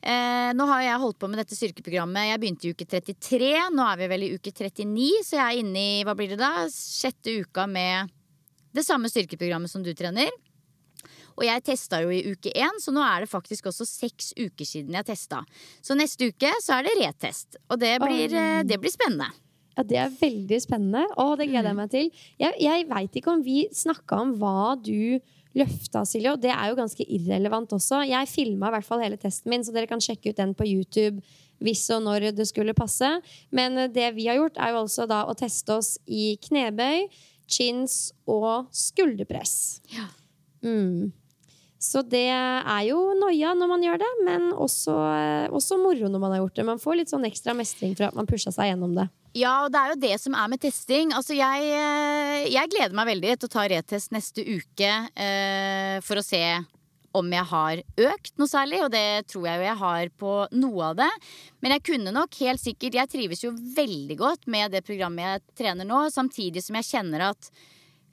[0.06, 2.30] Eh, nå har jeg holdt på med dette styrkeprogrammet.
[2.30, 3.54] Jeg begynte i uke 33.
[3.74, 6.38] Nå er vi vel i uke 39, så jeg er inne i hva blir det
[6.42, 6.68] da?
[6.70, 8.12] sjette uka med
[8.76, 10.30] det samme styrkeprogrammet som du trener.
[11.36, 14.68] Og jeg testa jo i uke én, så nå er det faktisk også seks uker
[14.68, 15.42] siden jeg testa.
[15.84, 17.58] Så neste uke så er det retest.
[17.68, 18.62] Og det blir, oh.
[18.68, 19.32] det blir spennende.
[19.76, 21.04] Ja, Det er veldig spennende.
[21.18, 21.82] og det gleder jeg mm.
[21.82, 22.12] meg til.
[22.40, 25.20] Jeg, jeg veit ikke om vi snakka om hva du
[25.56, 26.34] løfta, Silje.
[26.36, 28.04] Og det er jo ganske irrelevant også.
[28.10, 30.68] Jeg filma i hvert fall hele testen min, så dere kan sjekke ut den på
[30.68, 31.24] YouTube
[31.64, 33.08] hvis og når det skulle passe.
[33.56, 37.08] Men eh, det vi har gjort, er jo altså da å teste oss i knebøy,
[37.48, 39.82] chins og skulderpress.
[39.94, 40.10] Ja.
[40.66, 41.14] Mm.
[41.86, 46.24] Så det er jo noia når man gjør det, men også, eh, også, moro når
[46.24, 46.66] man har gjort det.
[46.72, 49.06] Man får litt sånn ekstra mestring for at man pusha seg gjennom det.
[49.36, 51.12] Ja, og det er jo det som er med testing.
[51.12, 56.22] Altså, jeg, eh, jeg gleder meg veldig til å ta retest neste uke eh, for
[56.22, 56.40] å se
[57.16, 60.90] om jeg har økt noe særlig, og det tror jeg jo jeg har på noe
[60.90, 61.12] av det.
[61.64, 65.64] Men jeg kunne nok helt sikkert Jeg trives jo veldig godt med det programmet jeg
[65.64, 67.52] trener nå, samtidig som jeg kjenner at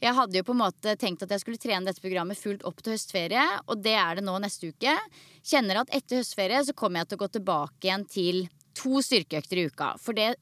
[0.03, 2.81] jeg hadde jo på en måte tenkt at jeg skulle trene dette programmet fullt opp
[2.83, 4.97] til høstferie, og det er det nå neste uke.
[5.47, 8.41] Kjenner at etter høstferie så kommer jeg til å gå tilbake igjen til
[8.75, 9.93] to styrkeøkter i uka.
[10.03, 10.33] For det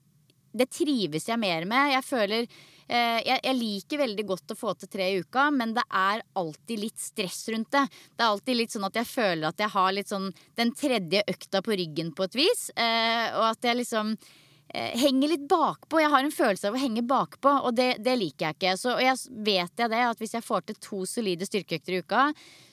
[0.52, 1.92] det trives jeg mer med.
[1.94, 5.74] Jeg føler eh, jeg, jeg, liker veldig godt å få til tre i uka, men
[5.76, 7.86] det er alltid litt stress rundt det.
[8.16, 11.24] Det er alltid litt sånn at jeg føler at jeg har litt sånn den tredje
[11.30, 12.68] økta på ryggen på et vis.
[12.76, 16.02] Eh, og at jeg liksom eh, henger litt bakpå.
[16.02, 18.74] Jeg har en følelse av å henge bakpå, og det, det liker jeg ikke.
[18.80, 22.02] Så, og jeg vet jeg det, at hvis jeg får til to solide styrkeøkter i
[22.02, 22.26] uka,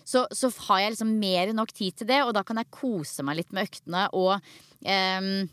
[0.07, 2.71] så, så, har jeg liksom mer enn nok tid til det, og da kan jeg
[2.71, 5.49] kose meg litt med øktene og um,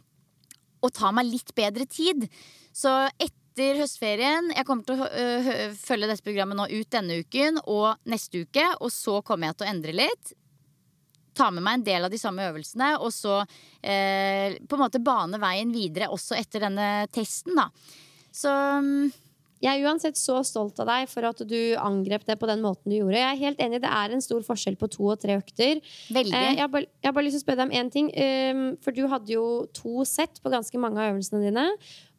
[0.85, 2.29] og ta meg litt bedre tid.
[2.75, 7.61] Så etter høstferien Jeg kommer til å øh, følge dette programmet nå ut denne uken
[7.71, 10.33] og neste uke, og så kommer jeg til å endre litt.
[11.35, 13.41] ta med meg en del av de samme øvelsene, og så
[13.83, 17.71] eh, på en måte bane veien videre også etter denne testen, da.
[18.35, 19.11] Så mm,
[19.65, 22.93] Jeg er uansett så stolt av deg for at du angrep det på den måten
[22.93, 23.17] du gjorde.
[23.17, 25.81] Jeg er helt enig, Det er en stor forskjell på to og tre økter.
[26.13, 26.35] veldig.
[26.35, 28.11] Eh, jeg, har bare, jeg har bare lyst til å spørre deg om én ting.
[28.13, 31.65] Um, for du hadde jo to sett på ganske mange av øvelsene dine.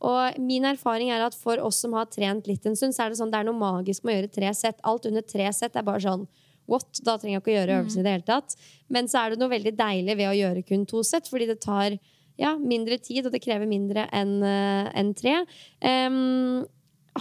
[0.01, 3.13] Og min erfaring er at for oss som har trent litt en stund, så er
[3.13, 4.81] det sånn det er noe magisk med å gjøre tre sett.
[4.83, 6.25] Alt under tre sett er bare sånn
[6.65, 6.89] what?
[7.05, 8.57] Da trenger jeg ikke å gjøre øvelsen i det hele tatt.
[8.89, 11.61] Men så er det noe veldig deilig ved å gjøre kun to sett, fordi det
[11.61, 11.99] tar
[12.41, 15.37] ja, mindre tid, og det krever mindre enn en tre.
[15.79, 16.65] Um,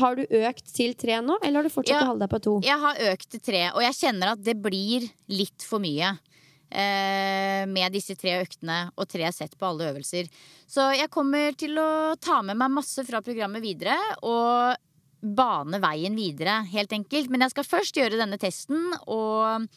[0.01, 2.05] har du økt til tre nå, eller har du fortsatt Ja.
[2.05, 2.55] å holde deg på to?
[2.67, 6.17] Jeg har økt til tre, og jeg kjenner at det blir litt for mye.
[6.75, 10.27] Eh, med disse tre øktene og tre sett på alle øvelser.
[10.67, 13.95] Så jeg kommer til å ta med meg masse fra programmet videre
[14.27, 14.75] og
[15.23, 17.31] bane veien videre, helt enkelt.
[17.31, 19.69] Men jeg skal først gjøre denne testen, og,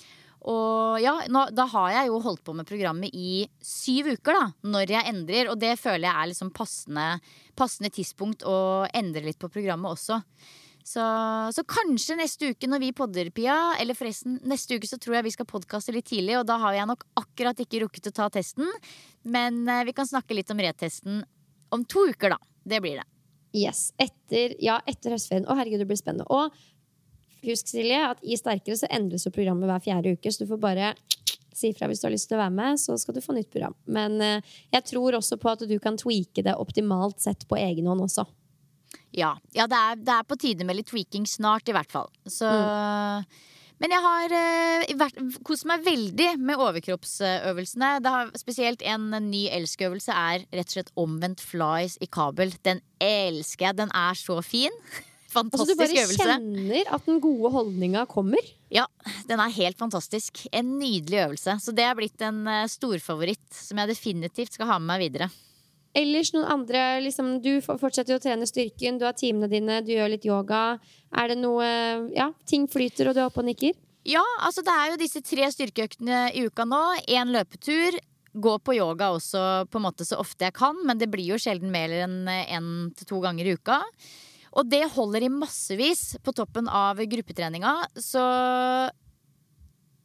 [0.47, 4.45] og ja, nå, da har jeg jo holdt på med programmet i syv uker, da,
[4.71, 5.49] når jeg endrer.
[5.51, 7.07] Og det føler jeg er liksom passende,
[7.59, 10.21] passende tidspunkt å endre litt på programmet også.
[10.87, 11.03] Så,
[11.51, 15.27] så kanskje neste uke når vi podder, Pia, eller forresten neste uke så tror jeg
[15.27, 18.29] vi skal podkaste litt tidlig, og da har jeg nok akkurat ikke rukket å ta
[18.31, 18.71] testen.
[19.27, 21.25] Men eh, vi kan snakke litt om retesten
[21.75, 22.39] om to uker, da.
[22.63, 23.07] Det blir det.
[23.57, 23.89] Yes.
[23.99, 25.47] Etter, ja, etter høstferien.
[25.47, 26.27] Å, herregud, det blir spennende.
[26.31, 26.55] Og
[27.53, 30.61] husk, Silje, at i Sterkere så endres jo programmet hver fjerde uke, så du får
[30.63, 30.91] bare
[31.57, 33.49] si ifra hvis du har lyst til å være med, så skal du få nytt
[33.53, 33.75] program.
[33.89, 37.89] Men eh, jeg tror også på at du kan tweake det optimalt sett på egen
[37.89, 38.27] hånd også.
[39.17, 42.09] Ja, ja det, er, det er på tide med litt tweaking snart, i hvert fall.
[42.29, 42.47] Så
[43.77, 47.91] Men jeg har uh, kost meg veldig med overkroppsøvelsene.
[48.03, 52.53] Det har, spesielt en ny elskøvelse er rett og slett omvendt flies i kabel.
[52.65, 53.79] Den elsker jeg.
[53.81, 54.73] Den er så fin.
[55.45, 56.27] Altså, du bare øvelse.
[56.27, 58.43] kjenner at den gode holdninga kommer.
[58.73, 58.85] Ja,
[59.29, 60.45] den er helt fantastisk.
[60.51, 61.57] En nydelig øvelse.
[61.63, 65.29] Så det er blitt en eh, storfavoritt som jeg definitivt skal ha med meg videre.
[65.97, 69.93] Ellers noen andre liksom, Du fortsetter jo å trene styrken, du har timene dine, du
[69.95, 70.79] gjør litt yoga.
[71.15, 71.65] Er det noe
[72.13, 73.73] Ja, ting flyter, og du er oppe og nikker?
[74.07, 76.83] Ja, altså det er jo disse tre styrkeøktene i uka nå.
[77.11, 77.97] Én løpetur.
[78.37, 81.39] Gå på yoga også på en måte så ofte jeg kan, men det blir jo
[81.41, 83.79] sjelden mer enn én til to ganger i uka.
[84.55, 88.23] Og det holder i massevis på toppen av gruppetreninga, så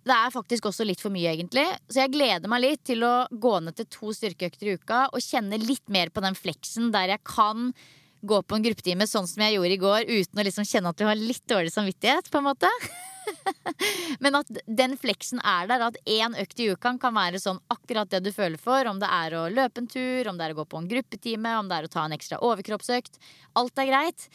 [0.03, 1.65] det er faktisk også litt for mye, egentlig.
[1.87, 5.23] Så jeg gleder meg litt til å gå ned til to styrkeøkter i uka og
[5.23, 7.71] kjenne litt mer på den fleksen der jeg kan
[8.23, 10.99] gå på en gruppetime sånn som jeg gjorde i går, uten å liksom kjenne at
[10.99, 12.71] du har litt dårlig samvittighet, på en måte.
[14.25, 18.11] Men at den fleksen er der, at én økt i uka kan være sånn akkurat
[18.13, 18.87] det du føler for.
[18.89, 21.59] Om det er å løpe en tur, om det er å gå på en gruppetime,
[21.59, 23.21] om det er å ta en ekstra overkroppsøkt.
[23.59, 24.29] Alt er greit.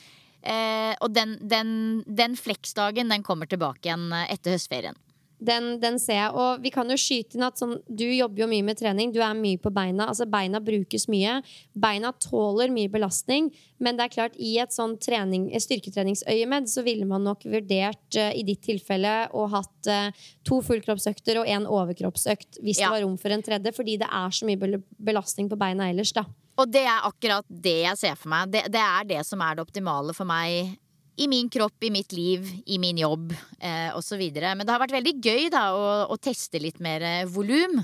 [0.47, 1.69] Eh, og den, den,
[2.05, 4.95] den fleksdagen, den kommer tilbake igjen eh, etter høstferien.
[5.39, 6.31] Den, den ser jeg.
[6.33, 9.11] Og vi kan jo skyte inn at sånn, du jobber jo mye med trening.
[9.13, 10.07] Du er mye på beina.
[10.09, 11.35] Altså Beina brukes mye.
[11.77, 13.51] Beina tåler mye belastning.
[13.77, 18.31] Men det er klart, i et sånn trening, styrketreningsøyemed så ville man nok vurdert uh,
[18.33, 22.87] i ditt tilfelle å hatt uh, to fullkroppsøkter og én overkroppsøkt hvis Ja.
[22.89, 23.75] det var rom for en tredje.
[23.77, 26.25] Fordi det er så mye belastning på beina ellers, da.
[26.57, 28.49] Og det er akkurat det jeg ser for meg.
[28.49, 30.73] Det, det er det som er det optimale for meg.
[31.17, 34.21] I min kropp, i mitt liv, i min jobb eh, osv.
[34.37, 37.81] Men det har vært veldig gøy da, å, å teste litt mer eh, volum.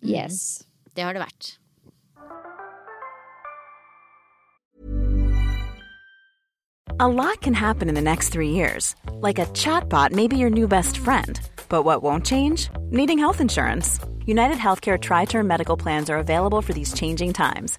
[0.00, 0.64] Yes.
[0.96, 1.56] Det har det vært.
[6.98, 8.94] A lot can happen in the next three years.
[9.20, 11.38] Like a chatbot may be your new best friend.
[11.68, 12.70] But what won't change?
[12.88, 14.00] Needing health insurance.
[14.24, 17.78] United Healthcare Tri Term Medical Plans are available for these changing times.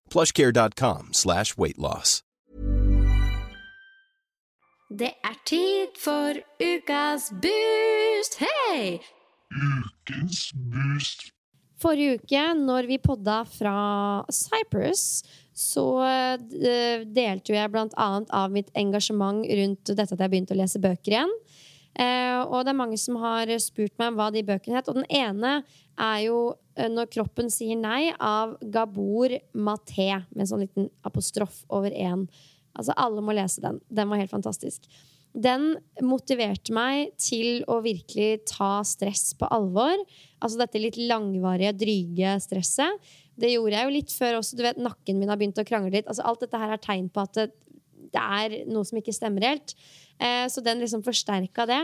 [0.11, 2.21] plushcare.com slash weightloss.
[4.91, 8.41] Det er tid for ukas boost!
[8.43, 8.99] Hei!
[9.55, 11.29] Ukens boost.
[11.81, 13.75] Forrige uke, når vi podda fra
[14.27, 15.23] Cyprus,
[15.55, 15.85] så
[16.43, 20.81] delte delte jeg blant annet av mitt engasjement rundt dette at jeg begynte å lese
[20.83, 21.33] bøker igjen.
[21.99, 24.91] Eh, og det er mange som har spurt meg hva de bøkene het.
[24.91, 25.61] Og den ene
[26.01, 26.39] er jo
[26.75, 32.27] eh, 'Når kroppen sier nei' av Gabor Maté, med en sånn liten apostrof over én.
[32.77, 33.81] Altså, alle må lese den.
[33.91, 34.87] Den var helt fantastisk.
[35.31, 39.95] Den motiverte meg til å virkelig ta stress på alvor.
[40.43, 42.99] Altså dette litt langvarige, dryge stresset.
[43.39, 44.57] Det gjorde jeg jo litt før også.
[44.59, 46.09] Du vet, Nakken min har begynt å krangle litt.
[46.11, 47.47] Altså, alt dette her er tegn på at det,
[48.11, 49.75] det er noe som ikke stemmer helt.
[50.19, 51.81] Eh, så den liksom forsterka det.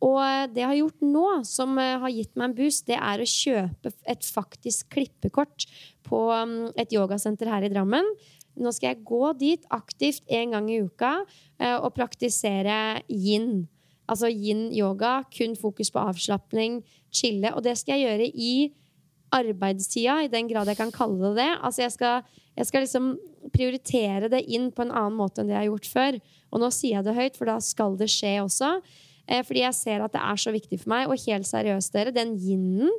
[0.00, 3.20] Og det jeg har gjort nå, som eh, har gitt meg en boost, det er
[3.20, 5.66] å kjøpe et faktisk klippekort
[6.08, 8.08] på um, et yogasenter her i Drammen.
[8.60, 11.20] Nå skal jeg gå dit aktivt en gang i uka
[11.60, 13.68] eh, og praktisere yin.
[14.10, 15.20] Altså yin-yoga.
[15.32, 16.80] Kun fokus på avslapning,
[17.14, 17.52] chille.
[17.54, 18.54] Og det skal jeg gjøre i
[19.30, 21.50] arbeidstida, i den grad jeg kan kalle det det.
[21.60, 22.24] Altså jeg skal,
[22.58, 23.12] jeg skal liksom
[23.54, 26.18] prioritere det inn på en annen måte enn det jeg har gjort før.
[26.50, 28.72] Og nå sier jeg det høyt, for da skal det skje også.
[29.30, 31.08] Eh, fordi jeg ser at det er så viktig for meg.
[31.08, 32.92] Og helt seriøst, dere, den yin-en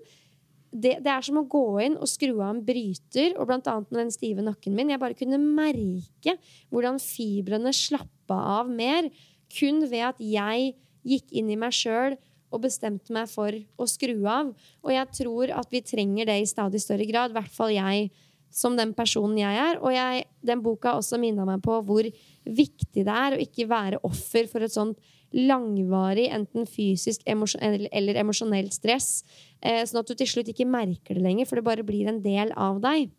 [0.72, 3.92] det, det, er som å gå inn og skru av en bryter, og blant annet
[3.92, 4.94] den stive nakken min.
[4.94, 6.38] Jeg bare kunne merke
[6.72, 9.10] hvordan fibrene slappa av mer
[9.52, 10.72] kun ved at jeg
[11.04, 12.16] gikk inn i meg sjøl
[12.52, 14.52] og bestemte meg for å skru av.
[14.84, 17.32] Og jeg tror at vi trenger det i stadig større grad.
[17.32, 18.12] I hvert fall jeg
[18.52, 19.80] som den personen jeg er.
[19.80, 22.08] Og jeg, den boka også minna meg på hvor
[22.48, 25.00] viktig det er å ikke være offer for et sånt
[25.36, 29.24] langvarig, enten fysisk eller emosjonelt stress.
[29.62, 32.22] Eh, sånn at du til slutt ikke merker det lenger, for det bare blir en
[32.24, 33.12] del av deg.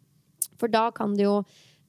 [0.61, 1.43] For da kan det jo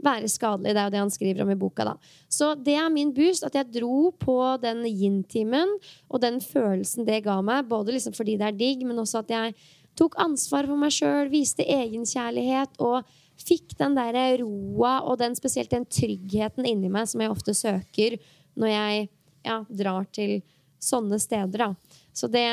[0.04, 0.74] være skadelig.
[0.74, 1.86] Det er jo det han skriver om i boka.
[1.86, 1.96] da.
[2.30, 3.44] Så det er min boost.
[3.44, 5.78] At jeg dro på den yin-timen
[6.10, 7.70] og den følelsen det ga meg.
[7.70, 9.56] Både liksom fordi det er digg, men også at jeg
[9.96, 13.04] tok ansvar for meg sjøl, viste egenkjærlighet og
[13.44, 18.18] fikk den der roa og den, spesielt den tryggheten inni meg som jeg ofte søker
[18.58, 19.10] når jeg
[19.46, 20.42] ja, drar til
[20.84, 21.68] sånne steder.
[21.68, 22.00] da.
[22.14, 22.44] Så det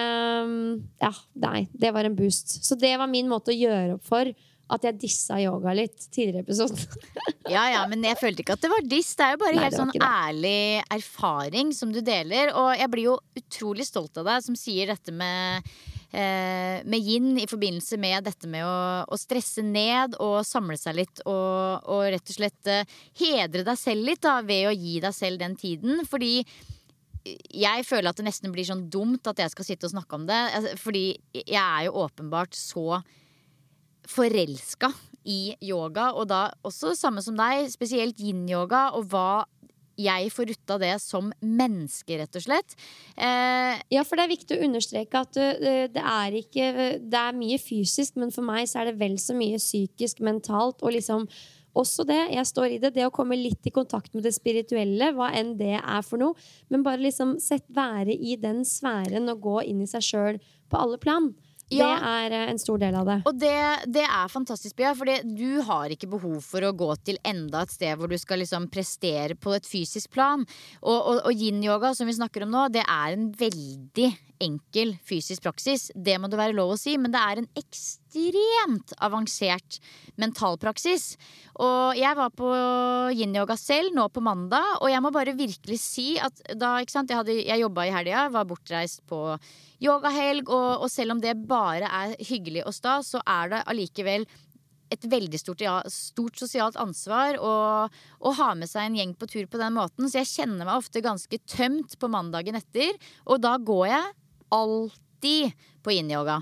[1.00, 2.64] Ja, nei, det var en boost.
[2.64, 4.32] Så det var min måte å gjøre opp for
[4.70, 6.78] at jeg dissa yoga litt tidligere i episoden.
[7.54, 9.12] ja, ja, men jeg følte ikke at det var diss.
[9.18, 10.60] Det er jo bare Nei, helt sånn ærlig
[10.94, 12.52] erfaring som du deler.
[12.54, 15.66] Og jeg blir jo utrolig stolt av deg som sier dette med
[16.12, 18.78] eh, med yin i forbindelse med dette med å,
[19.10, 23.78] å, stresse ned og samle seg litt og, og rett og slett eh, hedre deg
[23.78, 26.04] selv litt da, ved å gi deg selv den tiden.
[26.06, 26.44] Fordi
[27.24, 30.26] jeg føler at det nesten blir sånn dumt at jeg skal sitte og snakke om
[30.28, 30.40] det.
[30.56, 31.04] Altså, fordi
[31.36, 33.00] jeg er jo åpenbart så
[34.10, 34.90] forelska
[35.28, 39.44] i yoga, og da også samme som deg, spesielt yin-yoga, og hva
[40.00, 42.76] jeg får ut av det som menneske, rett og slett.
[43.16, 46.68] Eh, ja, for det er viktig å understreke at uh, det er ikke
[47.04, 50.80] Det er mye fysisk, men for meg så er det vel så mye psykisk, mentalt,
[50.80, 51.28] og liksom
[51.78, 55.12] også det, jeg står i det, det å komme litt i kontakt med det spirituelle,
[55.16, 56.50] hva enn det er for noe.
[56.72, 60.80] Men bare liksom sett være i den sfæren og gå inn i seg sjøl på
[60.80, 61.30] alle plan.
[61.70, 61.86] Ja.
[61.86, 63.16] Det er eh, en stor del av det.
[63.30, 63.58] Og det,
[63.94, 64.90] det er fantastisk, Bia.
[64.98, 68.42] For du har ikke behov for å gå til enda et sted hvor du skal
[68.42, 70.42] liksom prestere på et fysisk plan.
[70.82, 74.10] Og, og, og yin-yoga, som vi snakker om nå, det er en veldig
[74.40, 75.88] enkel fysisk praksis.
[75.94, 79.78] Det må det være lov å si, men det er en ekstremt avansert
[80.20, 81.14] mentalpraksis.
[81.60, 82.50] Og jeg var på
[83.14, 87.12] yin-yoga selv nå på mandag, og jeg må bare virkelig si at da, ikke sant,
[87.12, 89.22] jeg, hadde, jeg jobba i helga, var bortreist på
[89.80, 94.28] yogahelg, og, og selv om det bare er hyggelig og stas, så er det allikevel
[94.90, 97.52] et veldig stort, ja, stort sosialt ansvar å,
[98.40, 100.08] ha med seg en gjeng på tur på den måten.
[100.10, 102.96] Så jeg kjenner meg ofte ganske tømt på mandagen etter.
[103.30, 104.08] Og da går jeg
[104.54, 106.40] alltid på yin-yoga.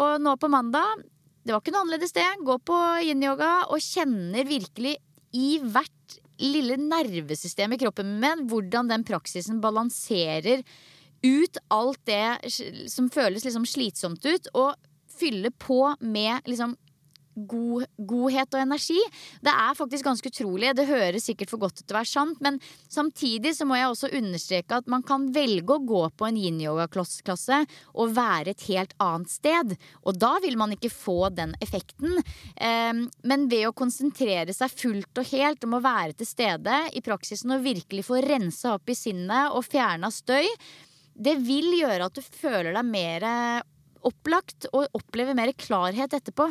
[0.00, 1.04] Og nå på mandag,
[1.44, 2.26] det var ikke noe annerledes det.
[2.46, 4.96] Gå på yin-yoga og kjenner virkelig
[5.36, 10.64] i hvert lille nervesystem i kroppen min hvordan den praksisen balanserer
[11.20, 12.52] ut alt det
[12.88, 14.72] som føles liksom slitsomt ut, og
[15.10, 16.76] fylle på med liksom
[17.34, 18.98] god, godhet og energi.
[19.44, 20.72] Det er faktisk ganske utrolig.
[20.76, 22.58] Det høres sikkert for godt ut til å være sant, men
[22.90, 27.62] samtidig så må jeg også understreke at man kan velge å gå på en yin-yoga-klasse
[27.94, 29.74] og være et helt annet sted.
[30.04, 32.20] Og da vil man ikke få den effekten.
[32.56, 37.04] Ehm, men ved å konsentrere seg fullt og helt om å være til stede i
[37.04, 40.48] praksisen og virkelig få rensa opp i sinnet og fjerna støy,
[41.20, 43.26] det vil gjøre at du føler deg mer
[44.06, 46.48] opplagt og opplever mer klarhet etterpå.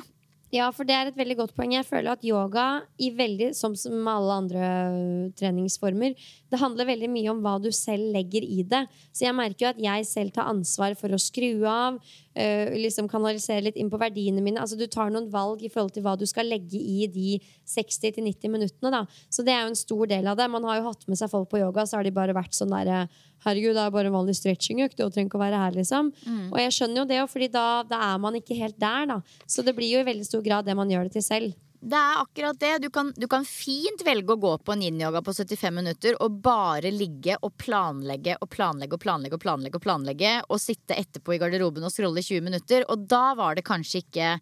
[0.49, 1.75] Ja, for det er et veldig godt poeng.
[1.75, 6.15] Jeg føler at yoga, veldig, som med alle andre øh, treningsformer,
[6.49, 8.81] det handler veldig mye om hva du selv legger i det.
[9.13, 11.99] Så jeg merker jo at jeg selv tar ansvar for å skru av,
[12.33, 14.57] øh, liksom kanalisere litt inn på verdiene mine.
[14.57, 17.37] Altså Du tar noen valg i forhold til hva du skal legge i de
[17.69, 18.89] 60-90 minuttene.
[18.89, 19.05] da.
[19.29, 20.49] Så det er jo en stor del av det.
[20.49, 22.73] Man har jo hatt med seg folk på yoga, så har de bare vært sånn
[22.73, 23.05] derre
[23.45, 24.97] Herregud, det er bare en vanlig stretchingøkt.
[24.99, 26.11] Du trenger ikke å være her, liksom.
[26.25, 26.45] Mm.
[26.51, 29.19] Og jeg skjønner jo det, fordi da, da, er man ikke helt der, da.
[29.47, 31.57] Så det blir jo i veldig stor grad det man gjør det til selv.
[31.79, 32.73] Det er akkurat det.
[32.83, 36.41] Du kan, du kan fint velge å gå på en yin-yoga på 75 minutter og
[36.43, 41.37] bare ligge og planlegge og planlegge og planlegge og planlegge og planlegge og sitte etterpå
[41.37, 42.83] i garderoben og scrolle i 20 minutter.
[42.91, 44.33] Og da var det kanskje ikke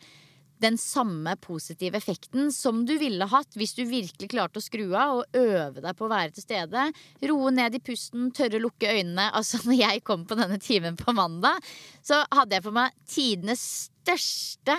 [0.61, 5.19] den samme positive effekten som du ville hatt hvis du virkelig klarte å skru av
[5.19, 6.87] og øve deg på å være til stede.
[7.29, 9.29] Roe ned i pusten, tørre å lukke øynene.
[9.37, 11.61] Altså, når jeg kom på denne timen på mandag,
[12.03, 13.61] så hadde jeg på meg tidenes
[14.07, 14.75] største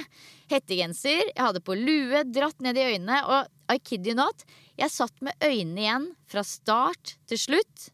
[0.50, 1.28] hettegenser.
[1.30, 4.42] Jeg hadde på lue, dratt ned i øynene, og I kid you not,
[4.80, 7.88] jeg satt med øynene igjen fra start til slutt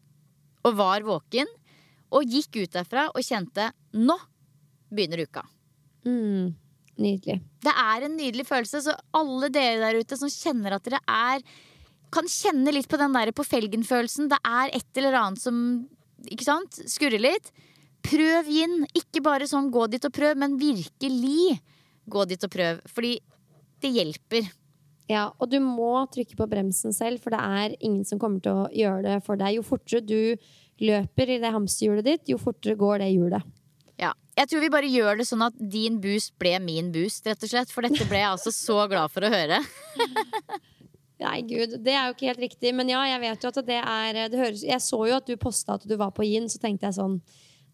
[0.65, 1.49] og var våken.
[2.15, 4.17] Og gikk ut derfra og kjente nå
[4.89, 5.45] begynner uka.
[6.07, 6.55] Mm.
[7.01, 7.41] Nydelig.
[7.65, 8.81] Det er en nydelig følelse.
[8.85, 11.45] Så alle dere der ute som kjenner at dere er
[12.13, 14.29] Kan kjenne litt på den der på felgen-følelsen.
[14.31, 15.57] Det er et eller annet som
[16.31, 17.49] ikke sant, skurrer litt.
[18.05, 18.83] Prøv inn.
[18.95, 21.57] Ikke bare sånn gå dit og prøv, men virkelig
[22.07, 22.79] gå dit og prøv.
[22.87, 23.17] Fordi
[23.83, 24.47] det hjelper.
[25.11, 28.63] Ja, og du må trykke på bremsen selv, for det er ingen som kommer til
[28.63, 29.57] å gjøre det for deg.
[29.57, 30.37] Jo fortere du
[30.85, 33.54] løper i det hamsterhjulet ditt, jo fortere går det hjulet.
[34.01, 34.11] Ja.
[34.35, 37.51] Jeg tror vi bare gjør det sånn at din boost ble min boost, rett og
[37.51, 37.71] slett.
[37.71, 39.61] For dette ble jeg altså så glad for å høre.
[41.23, 42.73] Nei, gud, det er jo ikke helt riktig.
[42.75, 45.35] Men ja, jeg vet jo at det er det høres, Jeg så jo at du
[45.39, 47.19] posta at du var på Yin, så tenkte jeg sånn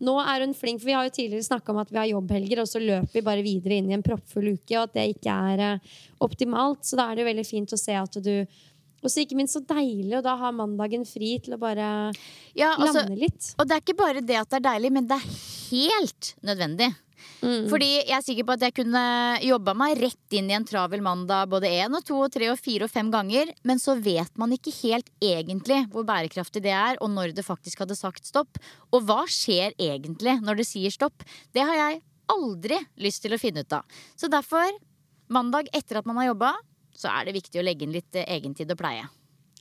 [0.01, 2.63] Nå er hun flink, for vi har jo tidligere snakka om at vi har jobbhelger,
[2.63, 5.35] og så løper vi bare videre inn i en proppfull uke, og at det ikke
[5.51, 5.91] er uh,
[6.25, 6.81] optimalt.
[6.89, 8.33] Så da er det jo veldig fint å se at du
[9.01, 11.85] og så ikke minst så deilig å da ha mandagen fri til å bare
[12.53, 13.53] ja, altså, lande litt.
[13.57, 15.31] Og det er ikke bare det at det er deilig, men det er
[15.71, 16.91] helt nødvendig.
[17.41, 17.67] Mm.
[17.69, 19.01] Fordi jeg er sikker på at jeg kunne
[19.45, 22.59] jobba meg rett inn i en travel mandag både én og to og tre og
[22.61, 26.99] fire og fem ganger, men så vet man ikke helt egentlig hvor bærekraftig det er,
[27.01, 28.61] og når det faktisk hadde sagt stopp.
[28.93, 31.25] Og hva skjer egentlig når det sier stopp?
[31.53, 32.01] Det har jeg
[32.31, 34.01] aldri lyst til å finne ut av.
[34.15, 34.69] Så derfor,
[35.33, 36.53] mandag etter at man har jobba,
[36.95, 39.07] så er det viktig å legge inn litt eh, egentid og pleie.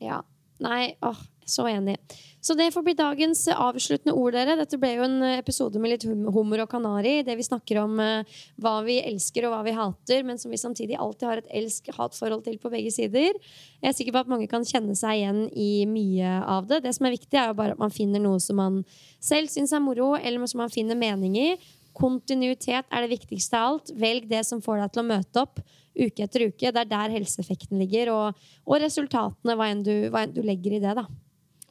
[0.03, 0.21] Ja.
[0.61, 1.97] Nei, åh, så enig.
[2.41, 4.57] Så det får bli dagens avsluttende ord, dere.
[4.57, 7.19] Dette ble jo en episode med litt hummer og kanari.
[7.27, 10.61] Det vi snakker om uh, hva vi elsker og hva vi hater, men som vi
[10.61, 13.37] samtidig alltid har et elsk-hat-forhold til på begge sider.
[13.83, 16.81] Jeg er sikker på at mange kan kjenne seg igjen i mye av det.
[16.87, 18.81] Det som er viktig, er jo bare at man finner noe som man
[19.21, 21.51] selv syns er moro, eller som man finner mening i.
[21.97, 23.93] Kontinuitet er det viktigste av alt.
[23.99, 25.61] Velg det som får deg til å møte opp
[25.99, 26.71] uke etter uke.
[26.71, 30.79] Det er der helseeffekten ligger, og, og resultatene, hva enn, du, hva enn, du, legger
[30.79, 30.95] i det.
[30.99, 31.07] da.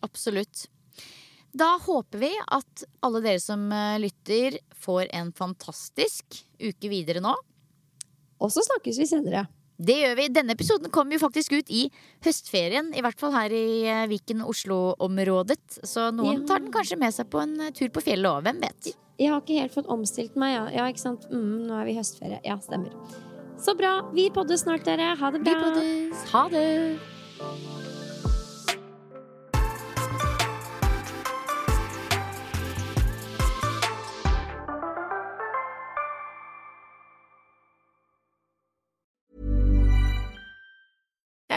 [0.06, 0.68] Absolutt.
[1.52, 7.34] Da håper vi at alle dere som eh, lytter, får en fantastisk uke videre nå.
[8.40, 9.48] Og så snakkes vi senere.
[9.80, 10.28] Det gjør vi.
[10.36, 11.86] Denne episoden kommer jo faktisk ut i
[12.26, 12.92] høstferien.
[12.92, 15.80] I hvert fall her i eh, Viken-Oslo-området.
[15.88, 16.48] Så noen ja.
[16.52, 18.44] tar den kanskje med seg på en eh, tur på fjellet òg.
[18.48, 18.92] Hvem vet?
[19.20, 20.66] Jeg har ikke helt fått omstilt meg, ja.
[20.82, 21.28] ja ikke sant?
[21.32, 22.42] Mm, nå er vi i høstferie.
[22.46, 22.96] Ja, stemmer.
[23.60, 23.98] Så bra.
[24.16, 25.14] Vi poddes snart, dere.
[25.20, 25.56] Ha det bra.
[25.56, 26.28] Vi poddes.
[26.36, 27.89] Ha det.